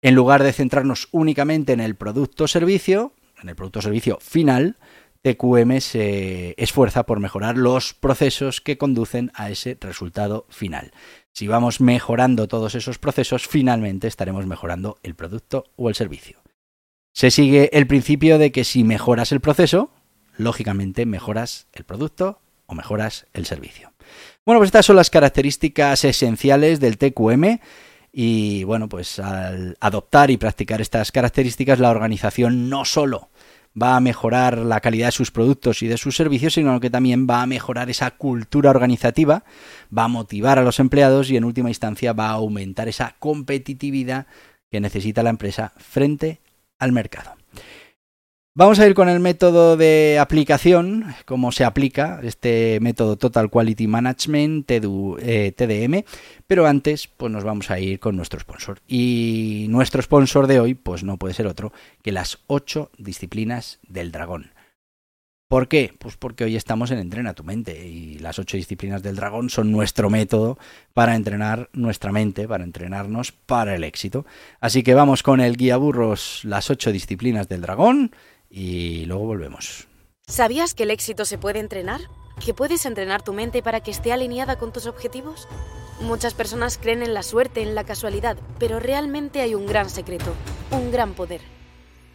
en 0.02 0.16
lugar 0.16 0.42
de 0.42 0.52
centrarnos 0.52 1.10
únicamente 1.12 1.74
en 1.74 1.80
el 1.80 1.94
producto 1.94 2.48
servicio, 2.48 3.14
en 3.40 3.50
el 3.50 3.56
producto 3.56 3.84
servicio 3.84 4.18
final, 4.20 4.78
TQM 5.26 5.80
se 5.80 6.54
esfuerza 6.58 7.08
por 7.08 7.20
mejorar 7.20 7.58
los 7.58 7.96
procesos 7.96 8.62
que 8.62 8.78
conducen 8.78 9.32
a 9.34 9.50
ese 9.50 9.76
resultado 9.82 10.46
final. 10.50 10.92
Si 11.34 11.48
vamos 11.48 11.82
mejorando 11.82 12.48
todos 12.48 12.76
esos 12.76 13.00
procesos, 13.00 13.48
finalmente 13.48 14.08
estaremos 14.08 14.46
mejorando 14.46 15.00
el 15.02 15.16
producto 15.16 15.64
o 15.78 15.90
el 15.90 15.96
servicio. 15.96 16.44
Se 17.12 17.32
sigue 17.32 17.72
el 17.74 17.88
principio 17.88 18.38
de 18.38 18.52
que 18.52 18.64
si 18.64 18.84
mejoras 18.84 19.32
el 19.32 19.40
proceso, 19.40 19.90
lógicamente 20.38 21.08
mejoras 21.08 21.66
el 21.74 21.86
producto 21.86 22.40
o 22.68 22.76
mejoras 22.76 23.26
el 23.34 23.48
servicio. 23.48 23.94
Bueno, 24.46 24.60
pues 24.60 24.68
estas 24.68 24.86
son 24.86 24.96
las 24.96 25.10
características 25.10 26.04
esenciales 26.04 26.80
del 26.80 27.00
TQM 27.00 27.62
Y 28.14 28.64
bueno, 28.64 28.88
pues 28.88 29.18
al 29.18 29.76
adoptar 29.80 30.30
y 30.30 30.38
practicar 30.38 30.82
estas 30.82 31.12
características, 31.12 31.80
la 31.80 31.90
organización 31.90 32.70
no 32.70 32.86
solo 32.86 33.30
va 33.82 33.96
a 33.96 34.00
mejorar 34.00 34.58
la 34.58 34.80
calidad 34.80 35.08
de 35.08 35.12
sus 35.12 35.32
productos 35.32 35.82
y 35.82 35.88
de 35.88 35.98
sus 35.98 36.16
servicios, 36.16 36.54
sino 36.54 36.80
que 36.80 36.90
también 36.90 37.28
va 37.30 37.42
a 37.42 37.48
mejorar 37.48 37.90
esa 37.90 38.12
cultura 38.12 38.70
organizativa, 38.70 39.44
va 39.96 40.06
a 40.06 40.10
motivar 40.10 40.60
a 40.60 40.64
los 40.64 40.80
empleados 40.80 41.30
y 41.30 41.38
en 41.38 41.44
última 41.44 41.70
instancia 41.70 42.14
va 42.14 42.30
a 42.30 42.34
aumentar 42.34 42.88
esa 42.88 43.16
competitividad 43.20 44.28
que 44.72 44.80
necesita 44.80 45.24
la 45.24 45.30
empresa 45.30 45.74
frente 45.78 46.40
al 46.80 46.92
mercado. 46.92 47.36
Vamos 48.58 48.80
a 48.80 48.88
ir 48.88 48.94
con 48.94 49.10
el 49.10 49.20
método 49.20 49.76
de 49.76 50.18
aplicación, 50.18 51.14
cómo 51.26 51.52
se 51.52 51.66
aplica 51.66 52.22
este 52.24 52.80
método 52.80 53.18
Total 53.18 53.50
Quality 53.50 53.86
Management, 53.86 54.66
TDM, 54.66 55.94
eh, 55.94 56.06
pero 56.48 56.66
antes 56.66 57.10
pues 57.10 57.34
nos 57.34 57.44
vamos 57.44 57.70
a 57.70 57.82
ir 57.82 58.00
con 58.00 58.16
nuestro 58.16 58.40
sponsor. 58.40 58.80
Y 58.88 59.66
nuestro 59.68 60.02
sponsor 60.02 60.48
de 60.48 60.62
hoy 60.62 60.74
pues 60.74 61.04
no 61.04 61.18
puede 61.18 61.34
ser 61.34 61.48
otro 61.48 61.74
que 62.02 62.14
las 62.14 62.40
ocho 62.48 62.92
disciplinas 62.98 63.80
del 63.90 64.14
dragón. 64.14 64.52
¿Por 65.50 65.68
qué? 65.68 65.94
Pues 66.00 66.16
porque 66.16 66.46
hoy 66.46 66.56
estamos 66.56 66.92
en 66.92 67.00
Entrena 67.00 67.34
tu 67.34 67.44
mente 67.44 67.86
y 67.86 68.20
las 68.20 68.40
ocho 68.40 68.56
disciplinas 68.56 69.04
del 69.04 69.18
dragón 69.18 69.50
son 69.50 69.70
nuestro 69.70 70.10
método 70.10 70.58
para 70.94 71.16
entrenar 71.16 71.70
nuestra 71.74 72.14
mente, 72.14 72.48
para 72.48 72.64
entrenarnos 72.64 73.34
para 73.34 73.76
el 73.76 73.84
éxito. 73.84 74.26
Así 74.62 74.82
que 74.82 74.94
vamos 74.94 75.24
con 75.24 75.42
el 75.42 75.58
guía 75.58 75.76
burros, 75.76 76.40
las 76.46 76.70
ocho 76.70 76.94
disciplinas 76.94 77.50
del 77.50 77.62
dragón 77.62 78.12
y 78.56 79.06
luego 79.06 79.26
volvemos. 79.26 79.88
¿Sabías 80.28 80.74
que 80.74 80.84
el 80.84 80.92
éxito 80.92 81.26
se 81.26 81.38
puede 81.38 81.60
entrenar? 81.60 82.00
¿Que 82.44 82.54
puedes 82.54 82.86
entrenar 82.86 83.22
tu 83.22 83.34
mente 83.34 83.62
para 83.62 83.82
que 83.82 83.92
esté 83.92 84.14
alineada 84.14 84.58
con 84.58 84.72
tus 84.72 84.86
objetivos? 84.86 85.48
Muchas 86.00 86.34
personas 86.34 86.78
creen 86.78 87.04
en 87.04 87.14
la 87.14 87.22
suerte, 87.22 87.62
en 87.62 87.76
la 87.76 87.84
casualidad, 87.84 88.38
pero 88.58 88.80
realmente 88.80 89.42
hay 89.42 89.56
un 89.56 89.66
gran 89.66 89.90
secreto, 89.90 90.34
un 90.72 90.90
gran 90.90 91.14
poder. 91.14 91.42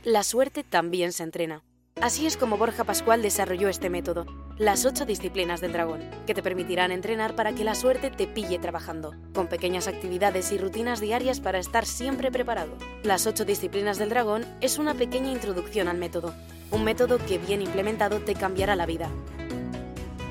La 0.02 0.24
suerte 0.24 0.64
también 0.64 1.12
se 1.12 1.24
entrena. 1.24 1.62
Así 2.00 2.26
es 2.26 2.38
como 2.38 2.56
Borja 2.56 2.84
Pascual 2.84 3.20
desarrolló 3.20 3.68
este 3.68 3.90
método, 3.90 4.24
las 4.56 4.86
ocho 4.86 5.04
disciplinas 5.04 5.60
del 5.60 5.72
dragón, 5.72 6.00
que 6.26 6.32
te 6.32 6.42
permitirán 6.42 6.92
entrenar 6.92 7.34
para 7.34 7.52
que 7.52 7.62
la 7.62 7.74
suerte 7.74 8.10
te 8.10 8.26
pille 8.26 8.58
trabajando, 8.58 9.14
con 9.34 9.48
pequeñas 9.48 9.86
actividades 9.86 10.50
y 10.50 10.56
rutinas 10.56 11.00
diarias 11.00 11.40
para 11.40 11.58
estar 11.58 11.84
siempre 11.84 12.30
preparado. 12.30 12.72
Las 13.02 13.26
ocho 13.26 13.44
disciplinas 13.44 13.98
del 13.98 14.08
dragón 14.08 14.46
es 14.62 14.78
una 14.78 14.94
pequeña 14.94 15.30
introducción 15.30 15.88
al 15.88 15.98
método, 15.98 16.32
un 16.70 16.84
método 16.84 17.18
que 17.18 17.36
bien 17.36 17.60
implementado 17.60 18.20
te 18.20 18.34
cambiará 18.34 18.76
la 18.76 18.86
vida. 18.86 19.10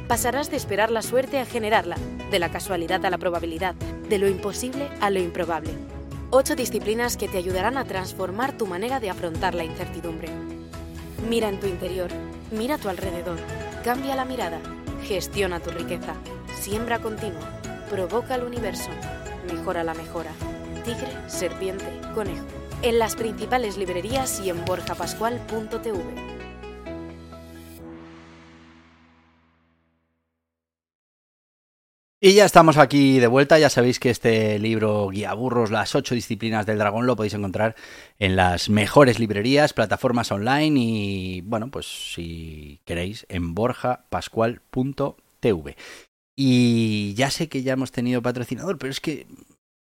Pasarás 0.07 0.49
de 0.49 0.57
esperar 0.57 0.89
la 0.89 1.03
suerte 1.03 1.37
a 1.37 1.45
generarla, 1.45 1.97
de 2.31 2.39
la 2.39 2.49
casualidad 2.49 3.05
a 3.05 3.11
la 3.11 3.19
probabilidad, 3.19 3.75
de 3.75 4.17
lo 4.17 4.27
imposible 4.27 4.89
a 5.01 5.11
lo 5.11 5.19
improbable. 5.19 5.69
Ocho 6.31 6.55
disciplinas 6.55 7.15
que 7.15 7.27
te 7.27 7.37
ayudarán 7.37 7.77
a 7.77 7.85
transformar 7.85 8.57
tu 8.57 8.65
manera 8.65 8.99
de 8.99 9.11
afrontar 9.11 9.53
la 9.53 9.65
incertidumbre. 9.65 10.29
Mira 11.27 11.49
en 11.49 11.59
tu 11.59 11.67
interior, 11.67 12.09
mira 12.51 12.75
a 12.75 12.77
tu 12.77 12.89
alrededor, 12.89 13.37
cambia 13.83 14.15
la 14.15 14.25
mirada, 14.25 14.59
gestiona 15.03 15.59
tu 15.59 15.69
riqueza, 15.69 16.13
siembra 16.59 16.99
continuo, 16.99 17.41
provoca 17.89 18.35
el 18.35 18.43
universo, 18.43 18.89
mejora 19.51 19.83
la 19.83 19.93
mejora. 19.93 20.31
Tigre, 20.85 21.11
serpiente, 21.27 21.85
conejo. 22.15 22.45
En 22.81 22.99
las 22.99 23.15
principales 23.15 23.77
librerías 23.77 24.39
y 24.39 24.49
en 24.49 24.63
borjapascual.tv. 24.63 26.38
Y 32.21 32.33
ya 32.33 32.43
estamos 32.43 32.77
aquí 32.77 33.17
de 33.19 33.27
vuelta. 33.27 33.57
Ya 33.59 33.69
sabéis 33.69 33.97
que 33.97 34.09
este 34.09 34.59
libro 34.59 35.07
Guía 35.07 35.33
Burros, 35.33 35.71
las 35.71 35.95
ocho 35.95 36.15
disciplinas 36.15 36.65
del 36.65 36.77
dragón, 36.77 37.07
lo 37.07 37.15
podéis 37.15 37.33
encontrar 37.33 37.77
en 38.17 38.35
las 38.35 38.69
mejores 38.69 39.19
librerías, 39.19 39.71
plataformas 39.71 40.29
online 40.29 40.77
y, 40.77 41.39
bueno, 41.41 41.71
pues 41.71 41.85
si 42.13 42.81
queréis, 42.83 43.25
en 43.29 43.55
borjapascual.tv. 43.55 45.77
Y 46.35 47.13
ya 47.13 47.31
sé 47.31 47.47
que 47.47 47.63
ya 47.63 47.71
hemos 47.73 47.93
tenido 47.93 48.21
patrocinador, 48.21 48.77
pero 48.77 48.91
es 48.91 48.99
que 48.99 49.25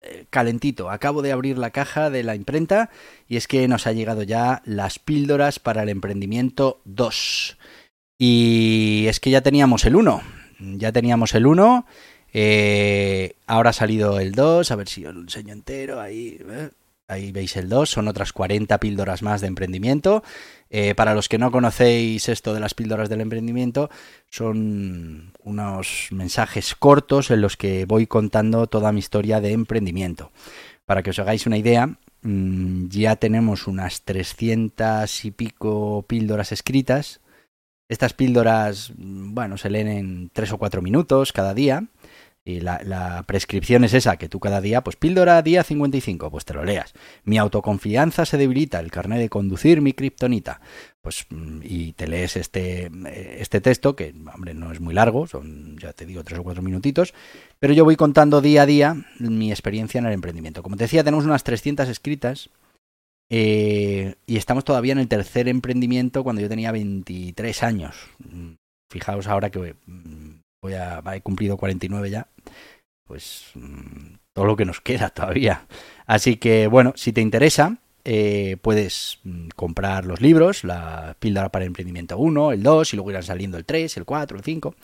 eh, 0.01 0.25
calentito. 0.31 0.91
Acabo 0.91 1.21
de 1.21 1.33
abrir 1.33 1.59
la 1.59 1.71
caja 1.71 2.09
de 2.09 2.23
la 2.23 2.35
imprenta 2.35 2.89
y 3.29 3.37
es 3.37 3.47
que 3.47 3.69
nos 3.69 3.87
ha 3.87 3.93
llegado 3.93 4.23
ya 4.23 4.63
las 4.65 4.99
píldoras 4.99 5.59
para 5.59 5.83
el 5.83 5.91
emprendimiento 5.91 6.81
2. 6.87 7.59
Y 8.19 9.05
es 9.09 9.21
que 9.21 9.29
ya 9.29 9.43
teníamos 9.43 9.85
el 9.85 9.97
1. 9.97 10.23
Ya 10.79 10.93
teníamos 10.93 11.35
el 11.35 11.47
1 11.47 11.85
eh, 12.33 13.37
ahora 13.47 13.71
ha 13.71 13.75
salido 13.75 14.19
el 14.19 14.33
2, 14.33 14.71
a 14.71 14.77
ver 14.77 14.89
si 14.89 15.05
os 15.05 15.15
lo 15.15 15.21
enseño 15.21 15.53
entero. 15.53 16.01
Ahí, 16.01 16.39
¿eh? 16.49 16.71
ahí 17.09 17.33
veis 17.33 17.57
el 17.57 17.69
2, 17.69 17.89
son 17.89 18.09
otras 18.09 18.33
40 18.33 18.79
píldoras 18.79 19.23
más 19.23 19.41
de 19.41 19.47
emprendimiento. 19.49 20.23
Eh, 20.71 20.95
para 20.95 21.15
los 21.15 21.29
que 21.29 21.39
no 21.39 21.51
conocéis 21.51 22.29
esto 22.29 22.55
de 22.55 22.61
las 22.61 22.75
píldoras 22.75 23.09
del 23.09 23.21
emprendimiento, 23.21 23.91
son 24.31 25.33
unos 25.45 26.09
mensajes 26.11 26.75
cortos 26.75 27.31
en 27.31 27.43
los 27.43 27.57
que 27.57 27.85
voy 27.85 28.07
contando 28.07 28.67
toda 28.67 28.93
mi 28.93 29.01
historia 29.01 29.41
de 29.41 29.53
emprendimiento. 29.53 30.33
Para 30.87 31.03
que 31.03 31.11
os 31.11 31.19
hagáis 31.19 31.47
una 31.47 31.59
idea, 31.59 31.99
mm, 32.23 32.89
ya 32.89 33.17
tenemos 33.17 33.67
unas 33.67 34.03
300 34.03 35.25
y 35.27 35.31
pico 35.31 36.05
píldoras 36.09 36.53
escritas. 36.53 37.21
Estas 37.89 38.15
píldoras, 38.15 38.93
mm, 38.97 39.35
bueno, 39.35 39.59
se 39.59 39.69
leen 39.69 39.89
en 39.89 40.31
3 40.33 40.53
o 40.53 40.59
4 40.59 40.81
minutos 40.81 41.33
cada 41.33 41.53
día. 41.53 41.85
Y 42.45 42.61
la, 42.61 43.23
prescripción 43.27 43.85
es 43.85 43.95
esa, 43.95 44.17
que 44.17 44.29
tú 44.29 44.41
cada 44.41 44.61
día, 44.61 44.83
pues 44.83 44.97
píldora 44.97 45.41
día 45.43 45.63
55, 45.63 46.31
pues 46.31 46.45
te 46.45 46.55
lo 46.55 46.65
leas. 46.65 46.93
Mi 47.25 47.39
autoconfianza 47.39 48.27
se 48.27 48.37
debilita, 48.37 48.81
el 48.81 48.91
carnet 48.91 49.21
de 49.21 49.29
conducir, 49.29 49.81
mi 49.81 49.93
kriptonita. 49.93 50.61
Pues, 51.01 51.27
mm, 51.31 51.61
y 51.63 51.93
te 51.93 52.09
lees 52.09 52.37
este, 52.37 52.91
este 53.41 53.61
texto, 53.61 53.95
que, 53.95 54.13
hombre, 54.35 54.55
no 54.55 54.73
es 54.73 54.81
muy 54.81 54.93
largo, 54.93 55.29
son, 55.29 55.79
ya 55.79 55.93
te 55.93 56.05
digo, 56.05 56.25
tres 56.25 56.41
o 56.41 56.43
cuatro 56.43 56.63
minutitos, 56.63 57.15
pero 57.61 57.75
yo 57.75 57.85
voy 57.85 57.95
contando 57.95 58.41
día 58.41 58.63
a 58.63 58.67
día 58.67 58.97
mi 59.21 59.53
experiencia 59.53 60.01
en 60.01 60.07
el 60.07 60.13
emprendimiento. 60.13 60.65
Como 60.65 60.77
te 60.77 60.85
decía, 60.85 61.05
tenemos 61.05 61.25
unas 61.25 61.45
300 61.45 61.89
escritas, 61.89 62.51
eh, 63.35 64.17
y 64.27 64.37
estamos 64.37 64.65
todavía 64.65 64.93
en 64.93 64.99
el 64.99 65.09
tercer 65.09 65.49
emprendimiento 65.49 66.23
cuando 66.23 66.43
yo 66.43 66.49
tenía 66.49 66.71
23 66.71 67.63
años. 67.63 67.97
Mm, 68.19 68.55
fijaos 68.91 69.27
ahora 69.27 69.51
que 69.51 69.75
mm, 69.87 70.41
voy 70.63 70.75
a, 70.75 71.03
he 71.15 71.21
cumplido 71.21 71.57
49 71.57 72.09
ya, 72.09 72.29
pues 73.05 73.47
mm, 73.55 74.15
todo 74.33 74.45
lo 74.47 74.55
que 74.57 74.65
nos 74.65 74.81
queda 74.85 75.11
todavía. 75.11 75.67
Así 76.07 76.37
que 76.37 76.69
bueno, 76.69 76.93
si 76.97 77.13
te 77.13 77.21
interesa, 77.21 77.79
eh, 78.05 78.57
puedes 78.63 79.19
mm, 79.25 79.49
comprar 79.55 80.07
los 80.07 80.21
libros, 80.21 80.63
la 80.65 81.17
píldora 81.19 81.51
para 81.51 81.65
emprendimiento 81.65 82.17
1, 82.17 82.53
el 82.53 82.63
2, 82.63 82.95
y 82.95 82.97
luego 82.97 83.11
irán 83.11 83.25
saliendo 83.25 83.59
el 83.59 83.65
3, 83.65 83.97
el 83.97 84.05
4, 84.05 84.39
el 84.39 84.45
5. 84.45 84.77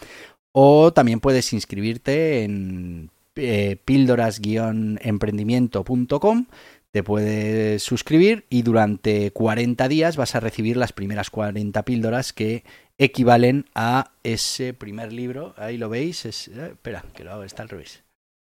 O 0.52 0.92
también 0.92 1.20
puedes 1.20 1.52
inscribirte 1.52 2.42
en 2.42 3.11
eh, 3.37 3.76
píldoras-emprendimiento.com 3.85 6.47
te 6.90 7.02
puedes 7.02 7.82
suscribir 7.82 8.47
y 8.49 8.62
durante 8.62 9.30
40 9.30 9.88
días 9.88 10.16
vas 10.16 10.35
a 10.35 10.40
recibir 10.40 10.78
las 10.78 10.92
primeras 10.92 11.28
40 11.28 11.85
píldoras 11.85 12.32
que 12.32 12.64
equivalen 12.99 13.67
a 13.75 14.11
ese 14.25 14.75
primer 14.75 15.12
libro. 15.12 15.55
Ahí 15.57 15.78
lo 15.78 15.88
veis. 15.88 16.25
Es, 16.26 16.49
eh, 16.49 16.71
espera, 16.73 17.05
que 17.14 17.25
lo 17.25 17.33
hago, 17.33 17.45
está 17.45 17.62
al 17.62 17.69
revés. 17.69 18.02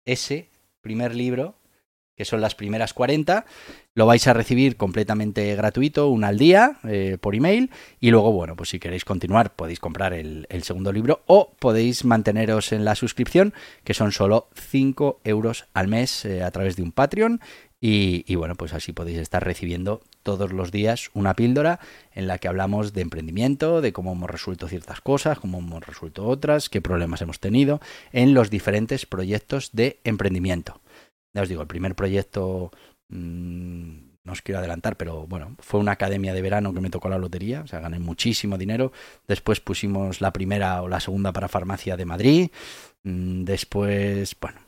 Ese 0.04 0.48
primer 0.80 1.14
libro, 1.14 1.56
que 2.16 2.24
son 2.24 2.40
las 2.40 2.54
primeras 2.54 2.94
40, 2.94 3.44
lo 3.94 4.06
vais 4.06 4.26
a 4.26 4.32
recibir 4.32 4.76
completamente 4.76 5.54
gratuito, 5.56 6.08
un 6.08 6.24
al 6.24 6.38
día, 6.38 6.78
eh, 6.84 7.18
por 7.20 7.34
email. 7.34 7.70
Y 8.00 8.10
luego, 8.10 8.32
bueno, 8.32 8.56
pues 8.56 8.70
si 8.70 8.78
queréis 8.78 9.04
continuar, 9.04 9.54
podéis 9.54 9.80
comprar 9.80 10.14
el, 10.14 10.46
segundo 10.62 10.92
libro 10.92 11.22
o 11.26 11.52
podéis 11.58 12.04
manteneros 12.04 12.72
en 12.72 12.84
la 12.84 12.94
suscripción, 12.94 13.52
que 13.84 13.94
son 13.94 14.12
solo 14.12 14.48
5 14.54 15.20
euros 15.24 15.66
al 15.74 15.88
mes 15.88 16.24
eh, 16.24 16.42
a 16.42 16.50
través 16.52 16.76
de 16.76 16.82
un 16.82 16.92
Patreon. 16.92 17.40
Y, 17.78 18.34
bueno, 18.34 18.54
pues 18.54 18.72
así 18.72 18.92
podéis 18.92 19.18
estar 19.18 19.44
recibiendo 19.44 20.00
todos 20.26 20.52
los 20.52 20.72
días 20.72 21.10
una 21.14 21.34
píldora 21.34 21.78
en 22.12 22.26
la 22.26 22.38
que 22.38 22.48
hablamos 22.48 22.92
de 22.92 23.00
emprendimiento, 23.00 23.80
de 23.80 23.92
cómo 23.92 24.10
hemos 24.10 24.28
resuelto 24.28 24.66
ciertas 24.66 25.00
cosas, 25.00 25.38
cómo 25.38 25.58
hemos 25.58 25.86
resuelto 25.86 26.26
otras, 26.26 26.68
qué 26.68 26.82
problemas 26.82 27.22
hemos 27.22 27.38
tenido 27.38 27.80
en 28.10 28.34
los 28.34 28.50
diferentes 28.50 29.06
proyectos 29.06 29.70
de 29.72 30.00
emprendimiento. 30.02 30.80
Ya 31.32 31.42
os 31.42 31.48
digo, 31.48 31.62
el 31.62 31.68
primer 31.68 31.94
proyecto, 31.94 32.72
mmm, 33.08 33.98
no 34.24 34.32
os 34.32 34.42
quiero 34.42 34.58
adelantar, 34.58 34.96
pero 34.96 35.28
bueno, 35.28 35.54
fue 35.60 35.78
una 35.78 35.92
academia 35.92 36.34
de 36.34 36.42
verano 36.42 36.74
que 36.74 36.80
me 36.80 36.90
tocó 36.90 37.08
la 37.08 37.18
lotería, 37.18 37.60
o 37.60 37.68
sea, 37.68 37.78
gané 37.78 38.00
muchísimo 38.00 38.58
dinero. 38.58 38.90
Después 39.28 39.60
pusimos 39.60 40.20
la 40.20 40.32
primera 40.32 40.82
o 40.82 40.88
la 40.88 40.98
segunda 40.98 41.32
para 41.32 41.46
farmacia 41.46 41.96
de 41.96 42.04
Madrid. 42.04 42.50
Mm, 43.04 43.44
después, 43.44 44.34
bueno, 44.40 44.58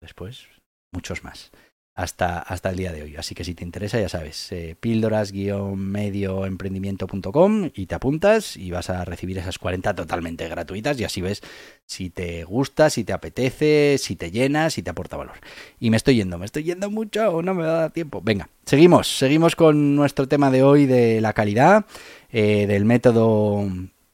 después 0.00 0.48
muchos 0.92 1.22
más. 1.22 1.52
Hasta, 1.96 2.38
hasta 2.38 2.70
el 2.70 2.76
día 2.76 2.92
de 2.92 3.02
hoy. 3.02 3.16
Así 3.16 3.34
que 3.34 3.42
si 3.42 3.54
te 3.54 3.64
interesa, 3.64 3.98
ya 3.98 4.10
sabes, 4.10 4.52
eh, 4.52 4.76
píldoras-medioemprendimiento.com 4.78 7.70
y 7.74 7.86
te 7.86 7.94
apuntas 7.94 8.58
y 8.58 8.70
vas 8.70 8.90
a 8.90 9.06
recibir 9.06 9.38
esas 9.38 9.58
40 9.58 9.94
totalmente 9.94 10.46
gratuitas 10.46 11.00
y 11.00 11.04
así 11.04 11.22
ves 11.22 11.42
si 11.86 12.10
te 12.10 12.44
gusta, 12.44 12.90
si 12.90 13.04
te 13.04 13.14
apetece, 13.14 13.96
si 13.98 14.14
te 14.14 14.30
llena, 14.30 14.68
si 14.68 14.82
te 14.82 14.90
aporta 14.90 15.16
valor. 15.16 15.36
Y 15.80 15.88
me 15.88 15.96
estoy 15.96 16.16
yendo, 16.16 16.36
me 16.36 16.44
estoy 16.44 16.64
yendo 16.64 16.90
mucho 16.90 17.30
o 17.30 17.40
no 17.40 17.54
me 17.54 17.62
va 17.62 17.70
a 17.70 17.80
dar 17.80 17.92
tiempo. 17.92 18.20
Venga, 18.22 18.50
seguimos, 18.66 19.08
seguimos 19.08 19.56
con 19.56 19.96
nuestro 19.96 20.28
tema 20.28 20.50
de 20.50 20.62
hoy 20.62 20.84
de 20.84 21.22
la 21.22 21.32
calidad, 21.32 21.86
eh, 22.30 22.66
del 22.66 22.84
método 22.84 23.66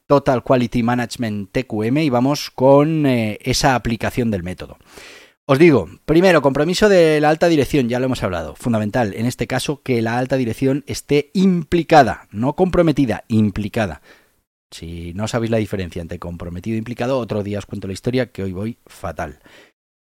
Total 0.07 0.45
Quality 0.45 0.85
Management 0.85 1.51
TQM 1.51 1.99
y 1.99 2.11
vamos 2.11 2.53
con 2.53 3.07
eh, 3.07 3.41
esa 3.43 3.75
aplicación 3.75 4.31
del 4.31 4.45
método. 4.45 4.79
Os 5.53 5.59
digo, 5.59 5.87
primero, 6.07 6.41
compromiso 6.41 6.89
de 6.89 7.21
la 7.21 7.29
alta 7.29 7.47
dirección, 7.47 7.87
ya 7.87 7.99
lo 7.99 8.07
hemos 8.07 8.23
hablado. 8.23 8.55
Fundamental, 8.57 9.13
en 9.13 9.27
este 9.27 9.47
caso, 9.47 9.83
que 9.83 10.01
la 10.01 10.17
alta 10.17 10.39
dirección 10.39 10.83
esté 10.87 11.31
implicada, 11.35 12.27
no 12.31 12.55
comprometida, 12.55 13.25
implicada. 13.29 14.01
Si 14.71 15.13
no 15.13 15.29
sabéis 15.29 15.51
la 15.51 15.59
diferencia 15.59 16.01
entre 16.01 16.19
comprometido 16.19 16.77
e 16.77 16.79
implicado, 16.79 17.19
otro 17.19 17.43
día 17.43 17.59
os 17.59 17.67
cuento 17.67 17.87
la 17.87 17.93
historia, 17.93 18.33
que 18.33 18.43
hoy 18.43 18.53
voy 18.53 18.79
fatal. 18.87 19.41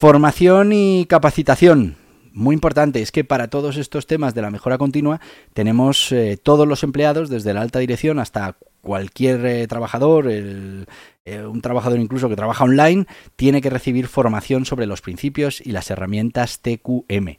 Formación 0.01 0.73
y 0.73 1.05
capacitación. 1.05 1.97
Muy 2.37 2.53
importante, 2.53 3.01
es 3.01 3.11
que 3.11 3.23
para 3.23 3.47
todos 3.47 3.77
estos 3.77 4.05
temas 4.05 4.35
de 4.35 4.43
la 4.43 4.51
mejora 4.51 4.77
continua 4.77 5.19
tenemos 5.55 6.11
eh, 6.11 6.37
todos 6.37 6.67
los 6.67 6.83
empleados, 6.83 7.31
desde 7.31 7.51
la 7.51 7.61
alta 7.61 7.79
dirección 7.79 8.19
hasta 8.19 8.57
cualquier 8.81 9.43
eh, 9.43 9.65
trabajador, 9.65 10.27
eh, 10.29 10.85
un 11.25 11.61
trabajador 11.61 11.99
incluso 11.99 12.29
que 12.29 12.35
trabaja 12.35 12.63
online, 12.63 13.07
tiene 13.35 13.59
que 13.59 13.71
recibir 13.71 14.05
formación 14.05 14.65
sobre 14.65 14.85
los 14.85 15.01
principios 15.01 15.65
y 15.65 15.71
las 15.71 15.89
herramientas 15.89 16.59
TQM. 16.61 17.37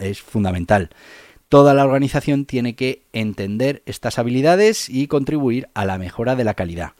Es 0.00 0.20
fundamental. 0.20 0.90
Toda 1.48 1.72
la 1.72 1.84
organización 1.84 2.44
tiene 2.44 2.74
que 2.74 3.04
entender 3.12 3.84
estas 3.86 4.18
habilidades 4.18 4.88
y 4.88 5.06
contribuir 5.06 5.68
a 5.74 5.84
la 5.84 5.96
mejora 5.96 6.34
de 6.34 6.42
la 6.42 6.54
calidad. 6.54 6.94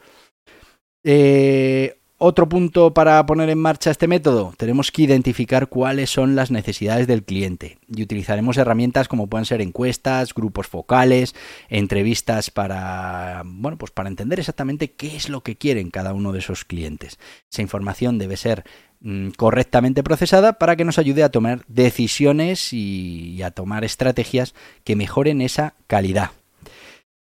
Eh, 1.02 2.00
otro 2.23 2.50
punto 2.50 2.93
para 2.93 3.25
poner 3.25 3.49
en 3.49 3.59
marcha 3.59 3.91
este 3.91 4.07
método, 4.07 4.53
tenemos 4.59 4.93
que 4.93 5.03
identificar 5.03 5.69
cuáles 5.69 6.11
son 6.11 6.37
las 6.37 6.50
necesidades 6.50 7.07
del 7.07 7.25
cliente 7.25 7.79
y 7.89 8.03
utilizaremos 8.03 8.59
herramientas 8.59 9.09
como 9.09 9.27
pueden 9.27 9.47
ser 9.47 9.62
encuestas, 9.62 10.35
grupos 10.35 10.67
focales, 10.67 11.35
entrevistas 11.71 12.50
para, 12.50 13.43
bueno, 13.47 13.79
pues 13.79 13.91
para 13.91 14.11
entender 14.11 14.39
exactamente 14.39 14.93
qué 14.93 15.17
es 15.17 15.31
lo 15.31 15.43
que 15.43 15.57
quieren 15.57 15.91
cada 15.91 16.12
uno 16.12 16.33
de 16.33 16.41
esos 16.41 16.67
clientes. 16.67 17.19
Esa 17.50 17.62
información 17.62 18.19
debe 18.19 18.37
ser 18.37 18.65
mm, 19.00 19.31
correctamente 19.31 20.03
procesada 20.03 20.53
para 20.53 20.77
que 20.77 20.85
nos 20.85 20.99
ayude 20.99 21.23
a 21.23 21.31
tomar 21.31 21.62
decisiones 21.69 22.75
y 22.75 23.43
a 23.43 23.50
tomar 23.50 23.83
estrategias 23.83 24.55
que 24.85 24.95
mejoren 24.95 25.41
esa 25.41 25.73
calidad. 25.87 26.33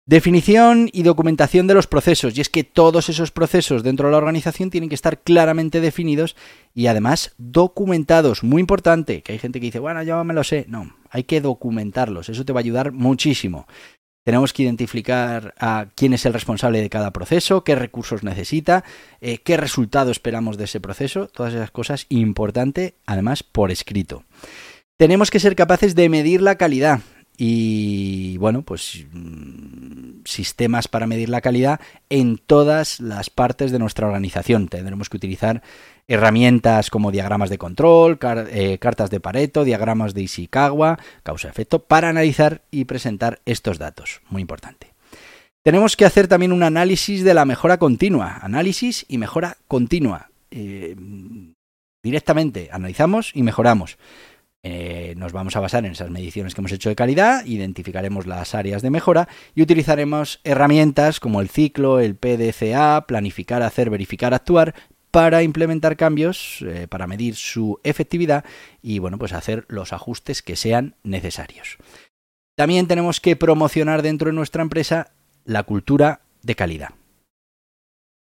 Definición 0.06 0.90
y 0.92 1.04
documentación 1.04 1.66
de 1.66 1.74
los 1.74 1.88
procesos. 1.88 2.38
Y 2.38 2.42
es 2.42 2.50
que 2.50 2.66
todos 2.66 3.08
esos 3.08 3.32
procesos 3.32 3.84
dentro 3.84 4.08
de 4.08 4.12
la 4.12 4.18
organización 4.18 4.70
tienen 4.70 4.90
que 4.90 4.96
estar 4.96 5.22
claramente 5.22 5.80
definidos 5.80 6.36
y 6.74 6.88
además 6.88 7.34
documentados. 7.38 8.44
Muy 8.44 8.60
importante, 8.60 9.22
que 9.22 9.32
hay 9.32 9.40
gente 9.40 9.62
que 9.62 9.68
dice, 9.68 9.80
bueno, 9.80 10.04
ya 10.04 10.22
me 10.26 10.34
lo 10.34 10.44
sé. 10.44 10.66
No, 10.68 10.94
hay 11.10 11.24
que 11.24 11.40
documentarlos. 11.40 12.28
Eso 12.28 12.44
te 12.44 12.52
va 12.52 12.60
a 12.60 12.64
ayudar 12.64 12.92
muchísimo. 12.92 13.66
Tenemos 14.26 14.52
que 14.52 14.64
identificar 14.64 15.54
a 15.58 15.88
quién 15.96 16.14
es 16.14 16.26
el 16.26 16.34
responsable 16.34 16.82
de 16.82 16.90
cada 16.90 17.12
proceso, 17.12 17.64
qué 17.64 17.76
recursos 17.76 18.24
necesita, 18.24 18.84
eh, 19.22 19.38
qué 19.38 19.56
resultado 19.56 20.12
esperamos 20.12 20.58
de 20.58 20.66
ese 20.66 20.82
proceso. 20.82 21.30
Todas 21.30 21.54
esas 21.54 21.72
cosas 21.72 22.08
importante, 22.10 22.96
además, 23.06 23.44
por 23.44 23.72
escrito. 23.72 24.26
Tenemos 24.98 25.32
que 25.32 25.40
ser 25.40 25.56
capaces 25.56 25.96
de 25.96 26.10
medir 26.10 26.42
la 26.42 26.56
calidad 26.56 27.00
y 27.38 28.38
bueno, 28.38 28.62
pues 28.62 29.06
mm, 29.12 30.22
sistemas 30.26 30.88
para 30.88 31.08
medir 31.08 31.30
la 31.30 31.42
calidad 31.42 31.80
en 32.10 32.38
todas 32.38 33.00
las 33.00 33.30
partes 33.30 33.72
de 33.72 33.80
nuestra 33.80 34.08
organización. 34.08 34.68
Tendremos 34.68 35.10
que 35.10 35.18
utilizar 35.18 35.64
herramientas 36.08 36.90
como 36.90 37.12
diagramas 37.12 37.50
de 37.50 37.58
control, 37.58 38.20
eh, 38.52 38.78
cartas 38.80 39.10
de 39.10 39.20
Pareto, 39.20 39.64
diagramas 39.64 40.14
de 40.14 40.22
Ishikawa, 40.22 41.00
causa-efecto, 41.24 41.80
para 41.80 42.10
analizar 42.10 42.62
y 42.72 42.86
presentar 42.86 43.42
estos 43.46 43.80
datos. 43.80 44.22
Muy 44.30 44.42
importante. 44.42 44.94
Tenemos 45.64 45.96
que 45.96 46.06
hacer 46.06 46.28
también 46.28 46.52
un 46.52 46.62
análisis 46.62 47.24
de 47.24 47.34
la 47.34 47.46
mejora 47.46 47.78
continua. 47.78 48.38
Análisis 48.42 49.06
y 49.08 49.18
mejora 49.18 49.58
continua. 49.68 50.30
Eh, 50.52 50.96
directamente 52.04 52.70
analizamos 52.72 53.32
y 53.34 53.44
mejoramos. 53.44 53.98
Eh, 54.66 55.14
nos 55.18 55.34
vamos 55.34 55.58
a 55.58 55.60
basar 55.60 55.86
en 55.86 55.92
esas 55.92 56.10
mediciones 56.10 56.56
que 56.56 56.62
hemos 56.62 56.72
hecho 56.72 56.88
de 56.88 56.96
calidad, 56.96 57.46
identificaremos 57.46 58.26
las 58.26 58.56
áreas 58.56 58.82
de 58.82 58.90
mejora 58.90 59.28
y 59.54 59.62
utilizaremos 59.62 60.40
herramientas 60.46 61.20
como 61.20 61.42
el 61.42 61.50
ciclo, 61.50 62.00
el 62.00 62.16
PDCA, 62.16 63.06
planificar, 63.06 63.62
hacer, 63.62 63.90
verificar, 63.90 64.34
actuar 64.34 64.74
para 65.12 65.44
implementar 65.44 65.98
cambios, 65.98 66.64
eh, 66.66 66.88
para 66.90 67.08
medir 67.08 67.36
su 67.36 67.80
efectividad 67.84 68.46
y 68.82 69.00
bueno, 69.00 69.18
pues 69.18 69.34
hacer 69.34 69.66
los 69.68 69.92
ajustes 69.92 70.42
que 70.42 70.56
sean 70.56 70.96
necesarios. 71.04 71.78
También 72.56 72.88
tenemos 72.88 73.20
que 73.20 73.36
promocionar 73.36 74.02
dentro 74.02 74.28
de 74.30 74.34
nuestra 74.34 74.62
empresa 74.62 75.12
la 75.44 75.64
cultura 75.64 76.22
de 76.42 76.56
calidad. 76.56 76.92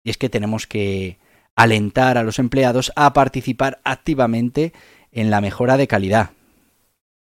Y 0.04 0.10
es 0.10 0.18
que 0.18 0.30
tenemos 0.30 0.66
que 0.66 1.20
alentar 1.56 2.18
a 2.18 2.24
los 2.24 2.40
empleados 2.40 2.92
a 2.96 3.14
participar 3.14 3.80
activamente 3.84 4.74
en 5.12 5.30
la 5.30 5.42
mejora 5.42 5.78
de 5.78 5.88
calidad. 5.88 6.32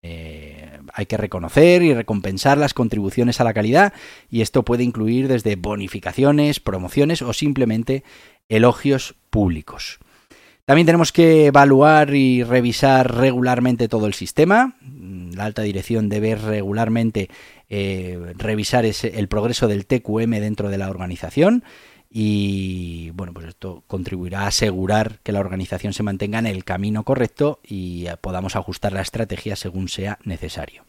Eh, 0.01 0.79
hay 0.93 1.05
que 1.05 1.17
reconocer 1.17 1.81
y 1.81 1.93
recompensar 1.93 2.57
las 2.57 2.73
contribuciones 2.73 3.41
a 3.41 3.43
la 3.43 3.53
calidad 3.53 3.93
y 4.29 4.41
esto 4.41 4.63
puede 4.63 4.83
incluir 4.83 5.27
desde 5.27 5.55
bonificaciones, 5.55 6.59
promociones 6.59 7.21
o 7.21 7.33
simplemente 7.33 8.03
elogios 8.47 9.15
públicos. 9.29 9.99
También 10.65 10.85
tenemos 10.85 11.11
que 11.11 11.47
evaluar 11.47 12.13
y 12.13 12.43
revisar 12.43 13.17
regularmente 13.17 13.87
todo 13.87 14.05
el 14.05 14.13
sistema. 14.13 14.75
La 15.33 15.45
alta 15.45 15.63
dirección 15.63 16.09
debe 16.09 16.35
regularmente 16.35 17.27
eh, 17.69 18.33
revisar 18.37 18.85
el 18.85 19.27
progreso 19.27 19.67
del 19.67 19.87
TQM 19.87 20.29
dentro 20.39 20.69
de 20.69 20.77
la 20.77 20.89
organización 20.89 21.63
y 22.11 23.11
bueno, 23.11 23.33
pues 23.33 23.47
esto 23.47 23.83
contribuirá 23.85 24.41
a 24.41 24.47
asegurar 24.47 25.19
que 25.21 25.31
la 25.31 25.39
organización 25.39 25.93
se 25.93 26.01
mantenga 26.01 26.39
en 26.39 26.47
el 26.47 26.63
camino 26.63 27.03
correcto 27.03 27.59
y 27.63 28.07
podamos 28.21 28.55
ajustar 28.55 28.93
la 28.93 29.01
estrategia 29.01 29.55
según 29.55 29.89
sea 29.89 30.17
necesario. 30.23 30.85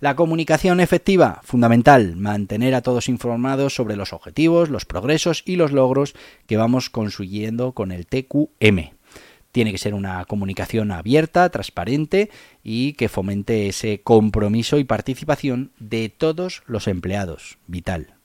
La 0.00 0.16
comunicación 0.16 0.80
efectiva, 0.80 1.40
fundamental, 1.44 2.16
mantener 2.16 2.74
a 2.74 2.82
todos 2.82 3.08
informados 3.08 3.74
sobre 3.74 3.96
los 3.96 4.12
objetivos, 4.12 4.68
los 4.68 4.84
progresos 4.84 5.42
y 5.46 5.54
los 5.54 5.70
logros 5.70 6.14
que 6.46 6.56
vamos 6.56 6.90
consiguiendo 6.90 7.72
con 7.72 7.92
el 7.92 8.06
TQM. 8.06 8.90
Tiene 9.52 9.72
que 9.72 9.78
ser 9.78 9.94
una 9.94 10.24
comunicación 10.26 10.90
abierta, 10.90 11.48
transparente 11.48 12.28
y 12.62 12.94
que 12.94 13.08
fomente 13.08 13.68
ese 13.68 14.02
compromiso 14.02 14.78
y 14.78 14.84
participación 14.84 15.70
de 15.78 16.08
todos 16.08 16.62
los 16.66 16.88
empleados. 16.88 17.56
Vital. 17.66 18.15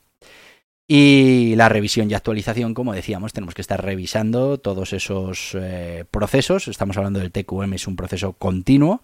Y 0.94 1.56
la 1.56 1.70
revisión 1.70 2.10
y 2.10 2.14
actualización, 2.14 2.74
como 2.74 2.92
decíamos, 2.92 3.32
tenemos 3.32 3.54
que 3.54 3.62
estar 3.62 3.82
revisando 3.82 4.58
todos 4.58 4.92
esos 4.92 5.52
eh, 5.54 6.04
procesos. 6.10 6.68
Estamos 6.68 6.98
hablando 6.98 7.18
del 7.18 7.32
TQM, 7.32 7.72
es 7.72 7.86
un 7.86 7.96
proceso 7.96 8.34
continuo. 8.34 9.00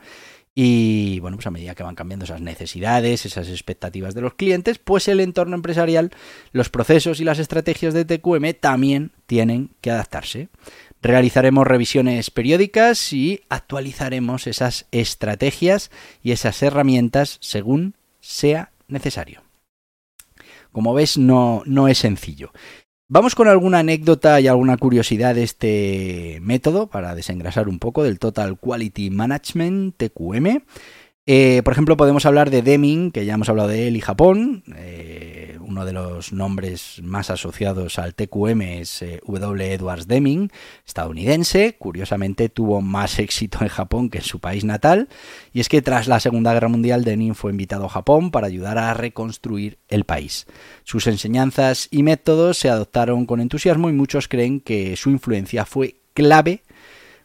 Y 0.54 1.18
bueno, 1.20 1.38
pues 1.38 1.46
a 1.46 1.50
medida 1.50 1.74
que 1.74 1.82
van 1.82 1.94
cambiando 1.94 2.26
esas 2.26 2.42
necesidades, 2.42 3.24
esas 3.24 3.48
expectativas 3.48 4.14
de 4.14 4.20
los 4.20 4.34
clientes, 4.34 4.76
pues 4.76 5.08
el 5.08 5.18
entorno 5.18 5.56
empresarial, 5.56 6.10
los 6.52 6.68
procesos 6.68 7.20
y 7.20 7.24
las 7.24 7.38
estrategias 7.38 7.94
de 7.94 8.04
TQM 8.04 8.52
también 8.60 9.12
tienen 9.24 9.70
que 9.80 9.90
adaptarse. 9.90 10.50
Realizaremos 11.00 11.66
revisiones 11.66 12.30
periódicas 12.30 13.14
y 13.14 13.40
actualizaremos 13.48 14.46
esas 14.46 14.84
estrategias 14.92 15.90
y 16.22 16.32
esas 16.32 16.62
herramientas 16.62 17.38
según 17.40 17.94
sea 18.20 18.72
necesario. 18.88 19.47
Como 20.78 20.94
ves, 20.94 21.18
no, 21.18 21.64
no 21.66 21.88
es 21.88 21.98
sencillo. 21.98 22.52
Vamos 23.08 23.34
con 23.34 23.48
alguna 23.48 23.80
anécdota 23.80 24.40
y 24.40 24.46
alguna 24.46 24.76
curiosidad 24.76 25.34
de 25.34 25.42
este 25.42 26.38
método 26.40 26.86
para 26.86 27.16
desengrasar 27.16 27.68
un 27.68 27.80
poco 27.80 28.04
del 28.04 28.20
Total 28.20 28.56
Quality 28.56 29.10
Management 29.10 29.96
TQM. 29.96 30.62
Eh, 31.26 31.62
por 31.64 31.72
ejemplo, 31.72 31.96
podemos 31.96 32.26
hablar 32.26 32.50
de 32.50 32.62
Deming, 32.62 33.10
que 33.10 33.26
ya 33.26 33.34
hemos 33.34 33.48
hablado 33.48 33.70
de 33.70 33.88
él, 33.88 33.96
y 33.96 34.00
Japón. 34.00 34.62
Eh, 34.76 35.57
uno 35.68 35.84
de 35.84 35.92
los 35.92 36.32
nombres 36.32 37.00
más 37.02 37.28
asociados 37.28 37.98
al 37.98 38.14
TQM 38.14 38.62
es 38.62 39.02
eh, 39.02 39.20
W. 39.26 39.72
Edwards 39.72 40.08
Deming, 40.08 40.50
estadounidense. 40.86 41.76
Curiosamente, 41.78 42.48
tuvo 42.48 42.80
más 42.80 43.18
éxito 43.18 43.58
en 43.60 43.68
Japón 43.68 44.08
que 44.08 44.18
en 44.18 44.24
su 44.24 44.40
país 44.40 44.64
natal. 44.64 45.08
Y 45.52 45.60
es 45.60 45.68
que 45.68 45.82
tras 45.82 46.08
la 46.08 46.20
Segunda 46.20 46.54
Guerra 46.54 46.68
Mundial, 46.68 47.04
Deming 47.04 47.34
fue 47.34 47.50
invitado 47.50 47.84
a 47.84 47.90
Japón 47.90 48.30
para 48.30 48.46
ayudar 48.46 48.78
a 48.78 48.94
reconstruir 48.94 49.78
el 49.88 50.04
país. 50.04 50.46
Sus 50.84 51.06
enseñanzas 51.06 51.88
y 51.90 52.02
métodos 52.02 52.58
se 52.58 52.70
adoptaron 52.70 53.26
con 53.26 53.40
entusiasmo 53.40 53.90
y 53.90 53.92
muchos 53.92 54.26
creen 54.26 54.60
que 54.60 54.96
su 54.96 55.10
influencia 55.10 55.66
fue 55.66 55.96
clave 56.14 56.62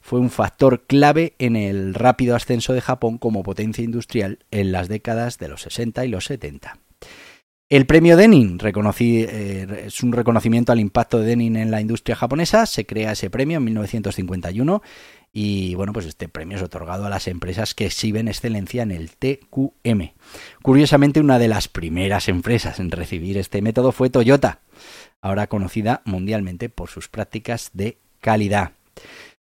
fue 0.01 0.19
un 0.19 0.29
factor 0.29 0.82
clave 0.86 1.34
en 1.39 1.56
el 1.56 1.93
rápido 1.93 2.36
ascenso 2.36 2.73
de 2.73 2.82
Japón 2.82 3.17
como 3.17 3.41
potencia 3.41 3.86
industrial 3.86 4.39
en 4.51 4.73
las 4.73 4.89
décadas 4.89 5.38
de 5.38 5.47
los 5.47 5.62
60 5.62 6.03
y 6.03 6.10
los 6.10 6.25
70. 6.25 6.77
El 7.73 7.88
premio 7.88 8.15
Denin 8.15 8.59
eh, 8.62 9.83
es 9.88 10.03
un 10.03 10.12
reconocimiento 10.12 10.71
al 10.71 10.79
impacto 10.79 11.17
de 11.17 11.25
Denin 11.25 11.55
en 11.55 11.71
la 11.71 11.81
industria 11.81 12.15
japonesa. 12.15 12.67
Se 12.67 12.86
crea 12.86 13.13
ese 13.13 13.31
premio 13.31 13.57
en 13.57 13.63
1951 13.63 14.83
y 15.33 15.73
bueno, 15.73 15.91
pues 15.91 16.05
este 16.05 16.29
premio 16.29 16.57
es 16.57 16.62
otorgado 16.62 17.07
a 17.07 17.09
las 17.09 17.27
empresas 17.27 17.73
que 17.73 17.88
exhiben 17.88 18.27
excelencia 18.27 18.83
en 18.83 18.91
el 18.91 19.09
TQM. 19.09 20.12
Curiosamente, 20.62 21.19
una 21.19 21.39
de 21.39 21.47
las 21.47 21.67
primeras 21.67 22.29
empresas 22.29 22.79
en 22.79 22.91
recibir 22.91 23.39
este 23.39 23.63
método 23.63 23.91
fue 23.91 24.12
Toyota, 24.12 24.59
ahora 25.19 25.47
conocida 25.47 26.03
mundialmente 26.05 26.69
por 26.69 26.91
sus 26.91 27.09
prácticas 27.09 27.71
de 27.73 27.97
calidad. 28.21 28.73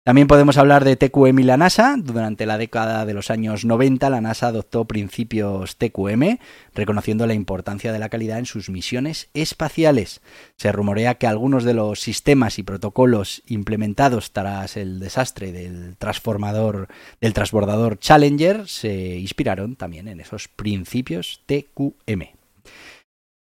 También 0.05 0.27
podemos 0.27 0.59
hablar 0.59 0.85
de 0.85 0.97
TQM 0.97 1.38
y 1.38 1.43
la 1.45 1.57
NASA. 1.57 1.95
Durante 1.97 2.45
la 2.45 2.59
década 2.59 3.07
de 3.07 3.15
los 3.15 3.31
años 3.31 3.65
90 3.65 4.11
la 4.11 4.21
NASA 4.21 4.49
adoptó 4.49 4.85
principios 4.85 5.77
TQM, 5.77 6.38
reconociendo 6.75 7.25
la 7.29 7.35
importancia 7.35 7.93
de 7.93 8.01
la 8.01 8.09
calidad 8.09 8.41
en 8.41 8.47
sus 8.47 8.69
misiones 8.69 9.29
espaciales. 9.33 10.21
Se 10.57 10.73
rumorea 10.73 11.15
que 11.15 11.29
algunos 11.29 11.62
de 11.62 11.75
los 11.75 12.01
sistemas 12.01 12.59
y 12.59 12.65
protocolos 12.65 13.45
implementados 13.47 14.33
tras 14.33 14.77
el 14.77 14.99
desastre 14.99 15.53
del 15.53 15.97
transbordador 15.97 16.88
Challenger 18.01 18.67
se 18.67 19.21
inspiraron 19.21 19.77
también 19.77 20.09
en 20.09 20.19
esos 20.19 20.49
principios 20.49 21.43
TQM. 21.47 22.23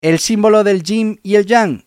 El 0.01 0.19
símbolo 0.19 0.65
del 0.65 0.83
yin 0.83 1.21
y 1.23 1.37
el 1.37 1.47
yang 1.47 1.85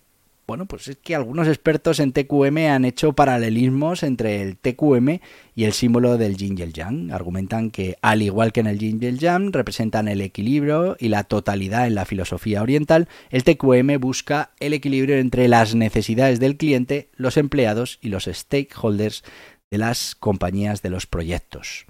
bueno, 0.52 0.66
pues 0.66 0.90
es 0.90 0.98
que 0.98 1.16
algunos 1.16 1.48
expertos 1.48 2.02
en 2.02 2.12
TQM 2.12 2.58
han 2.70 2.84
hecho 2.84 3.14
paralelismos 3.14 4.04
entre 4.04 4.42
el 4.42 4.58
TQM 4.58 5.22
y 5.56 5.64
el 5.64 5.72
símbolo 5.72 6.18
del 6.18 6.36
yin 6.36 6.58
y 6.58 6.74
yang. 6.74 7.10
Argumentan 7.14 7.72
que, 7.72 7.96
al 8.02 8.22
igual 8.22 8.52
que 8.52 8.60
en 8.60 8.68
el 8.68 8.78
yin 8.78 9.00
y 9.02 9.06
el 9.06 9.18
yang, 9.18 9.54
representan 9.54 10.10
el 10.10 10.20
equilibrio 10.20 10.98
y 11.00 11.08
la 11.08 11.24
totalidad 11.24 11.88
en 11.88 11.96
la 11.96 12.04
filosofía 12.04 12.62
oriental, 12.62 13.08
el 13.30 13.46
TQM 13.46 13.98
busca 14.02 14.52
el 14.60 14.74
equilibrio 14.74 15.16
entre 15.20 15.48
las 15.48 15.74
necesidades 15.74 16.42
del 16.42 16.58
cliente, 16.58 17.08
los 17.16 17.38
empleados 17.38 17.98
y 18.02 18.10
los 18.10 18.26
stakeholders 18.26 19.24
de 19.70 19.78
las 19.78 20.16
compañías 20.16 20.82
de 20.82 20.90
los 20.90 21.08
proyectos. 21.08 21.86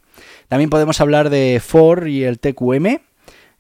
También 0.50 0.70
podemos 0.70 1.02
hablar 1.02 1.32
de 1.32 1.60
Ford 1.66 2.06
y 2.06 2.26
el 2.26 2.38
TQM, 2.38 3.00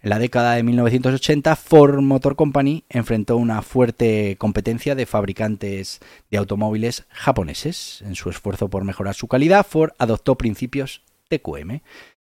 en 0.03 0.09
la 0.09 0.17
década 0.17 0.55
de 0.55 0.63
1980, 0.63 1.55
Ford 1.55 2.01
Motor 2.01 2.35
Company 2.35 2.85
enfrentó 2.89 3.37
una 3.37 3.61
fuerte 3.61 4.35
competencia 4.37 4.95
de 4.95 5.05
fabricantes 5.05 5.99
de 6.31 6.37
automóviles 6.37 7.05
japoneses. 7.09 8.01
En 8.01 8.15
su 8.15 8.31
esfuerzo 8.31 8.67
por 8.67 8.83
mejorar 8.83 9.13
su 9.13 9.27
calidad, 9.27 9.65
Ford 9.65 9.91
adoptó 9.99 10.35
principios 10.35 11.03
TQM. 11.29 11.81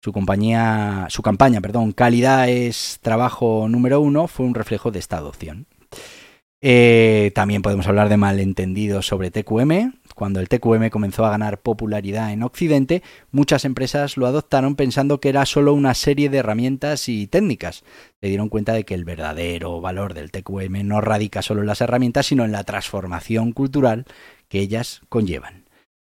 Su 0.00 0.12
compañía, 0.12 1.06
su 1.08 1.22
campaña, 1.22 1.60
perdón, 1.60 1.92
calidad 1.92 2.48
es 2.48 2.98
trabajo 3.00 3.68
número 3.68 4.00
uno, 4.00 4.26
fue 4.26 4.44
un 4.44 4.54
reflejo 4.54 4.90
de 4.90 4.98
esta 4.98 5.18
adopción. 5.18 5.66
Eh, 6.64 7.32
también 7.34 7.60
podemos 7.60 7.88
hablar 7.88 8.08
de 8.08 8.16
malentendidos 8.16 9.06
sobre 9.06 9.32
TQM. 9.32 9.94
Cuando 10.14 10.38
el 10.38 10.48
TQM 10.48 10.90
comenzó 10.90 11.26
a 11.26 11.30
ganar 11.30 11.60
popularidad 11.60 12.32
en 12.32 12.44
Occidente, 12.44 13.02
muchas 13.32 13.64
empresas 13.64 14.16
lo 14.16 14.26
adoptaron 14.28 14.76
pensando 14.76 15.18
que 15.18 15.28
era 15.28 15.44
solo 15.44 15.74
una 15.74 15.94
serie 15.94 16.28
de 16.28 16.38
herramientas 16.38 17.08
y 17.08 17.26
técnicas. 17.26 17.82
Se 18.20 18.28
dieron 18.28 18.48
cuenta 18.48 18.74
de 18.74 18.84
que 18.84 18.94
el 18.94 19.04
verdadero 19.04 19.80
valor 19.80 20.14
del 20.14 20.30
TQM 20.30 20.86
no 20.86 21.00
radica 21.00 21.42
solo 21.42 21.62
en 21.62 21.66
las 21.66 21.80
herramientas, 21.80 22.26
sino 22.26 22.44
en 22.44 22.52
la 22.52 22.62
transformación 22.62 23.50
cultural 23.52 24.06
que 24.48 24.60
ellas 24.60 25.00
conllevan. 25.08 25.61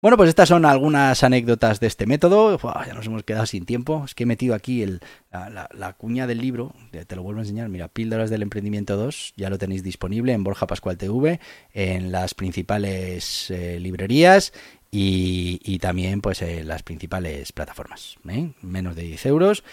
Bueno, 0.03 0.17
pues 0.17 0.27
estas 0.27 0.49
son 0.49 0.65
algunas 0.65 1.23
anécdotas 1.23 1.79
de 1.79 1.87
este 1.87 2.05
método. 2.05 2.59
ya 2.85 2.93
nos 2.93 3.05
hemos 3.05 3.23
quedado 3.23 3.45
sin 3.45 3.65
tiempo. 3.65 4.03
Es 4.03 4.13
que 4.13 4.23
he 4.23 4.25
metido 4.25 4.53
aquí 4.53 4.85
la, 5.31 5.93
cuña 5.97 6.27
del 6.27 6.39
libro. 6.39 6.75
Te 7.07 7.15
lo 7.15 7.23
vuelvo 7.23 7.39
a 7.39 7.43
enseñar. 7.43 7.69
Mira, 7.69 7.87
Píldoras 7.87 8.29
del 8.29 8.41
Emprendimiento 8.41 8.97
2. 8.97 9.35
Ya 9.37 9.49
lo 9.49 9.57
tenéis 9.57 9.81
disponible 9.81 10.33
en 10.33 10.43
Borja 10.43 10.67
Pascual 10.67 10.97
TV, 10.97 11.39
en 11.73 12.11
las 12.11 12.33
principales 12.33 13.49
eh, 13.49 13.79
librerías 13.79 14.51
y, 14.95 15.79
también 15.79 16.21
pues 16.21 16.41
en 16.41 16.67
las 16.67 16.83
principales 16.83 17.51
plataformas. 17.51 18.17
¿eh? 18.27 18.51
Menos 18.61 18.97
de 18.97 19.03
10 19.03 19.25
euros. 19.27 19.63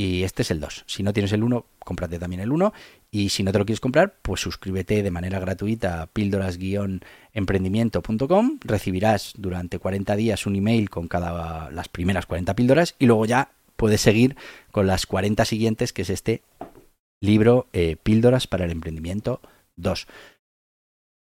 Y 0.00 0.24
este 0.24 0.40
es 0.40 0.50
el 0.50 0.60
2. 0.60 0.84
Si 0.86 1.02
no 1.02 1.12
tienes 1.12 1.30
el 1.32 1.42
1, 1.42 1.66
cómprate 1.78 2.18
también 2.18 2.40
el 2.40 2.50
1. 2.50 2.72
Y 3.10 3.28
si 3.28 3.42
no 3.42 3.52
te 3.52 3.58
lo 3.58 3.66
quieres 3.66 3.80
comprar, 3.80 4.14
pues 4.22 4.40
suscríbete 4.40 5.02
de 5.02 5.10
manera 5.10 5.38
gratuita 5.40 6.00
a 6.00 6.06
píldoras-emprendimiento.com. 6.06 8.60
Recibirás 8.64 9.34
durante 9.36 9.78
40 9.78 10.16
días 10.16 10.46
un 10.46 10.56
email 10.56 10.88
con 10.88 11.06
cada 11.06 11.70
las 11.70 11.90
primeras 11.90 12.24
40 12.24 12.56
píldoras 12.56 12.94
y 12.98 13.04
luego 13.04 13.26
ya 13.26 13.50
puedes 13.76 14.00
seguir 14.00 14.36
con 14.70 14.86
las 14.86 15.04
40 15.04 15.44
siguientes, 15.44 15.92
que 15.92 16.00
es 16.00 16.08
este 16.08 16.40
libro 17.20 17.66
eh, 17.74 17.96
Píldoras 18.02 18.46
para 18.46 18.64
el 18.64 18.70
Emprendimiento 18.70 19.42
2 19.76 20.06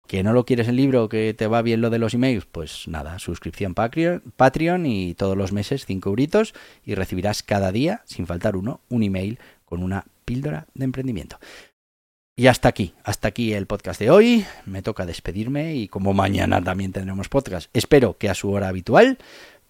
que 0.07 0.23
no 0.23 0.33
lo 0.33 0.45
quieres 0.45 0.69
el 0.69 0.77
libro, 0.77 1.09
que 1.09 1.35
te 1.35 1.47
va 1.47 1.63
bien 1.63 1.81
lo 1.81 1.91
de 1.91 1.99
los 1.99 2.15
emails, 2.15 2.47
pues 2.47 2.89
nada, 2.89 3.19
suscripción 3.19 3.75
Patreon 3.75 4.87
y 4.87 5.15
todos 5.15 5.37
los 5.37 5.53
meses 5.53 5.87
5 5.87 6.09
euritos 6.09 6.55
y 6.85 6.95
recibirás 6.95 7.43
cada 7.43 7.73
día, 7.73 8.03
sin 8.05 8.27
faltar 8.27 8.57
uno, 8.57 8.81
un 8.89 9.03
email 9.03 9.39
con 9.65 9.83
una 9.83 10.05
píldora 10.25 10.67
de 10.75 10.85
emprendimiento. 10.85 11.39
Y 12.39 12.49
hasta 12.49 12.69
aquí, 12.69 12.93
hasta 13.03 13.29
aquí 13.29 13.55
el 13.55 13.67
podcast 13.67 13.99
de 13.99 14.11
hoy. 14.11 14.45
Me 14.67 14.83
toca 14.83 15.07
despedirme 15.07 15.75
y 15.75 15.89
como 15.89 16.13
mañana 16.13 16.63
también 16.63 16.93
tendremos 16.93 17.31
podcast, 17.31 17.71
espero 17.73 18.19
que 18.19 18.29
a 18.29 18.35
su 18.35 18.53
hora 18.53 18.69
habitual, 18.69 19.17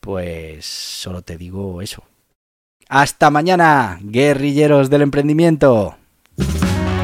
pues 0.01 0.67
solo 0.67 1.23
te 1.23 1.37
digo 1.37 1.81
eso. 1.81 2.03
Hasta 2.89 3.31
mañana, 3.31 3.99
guerrilleros 4.03 4.91
del 4.91 5.03
emprendimiento. 5.03 5.97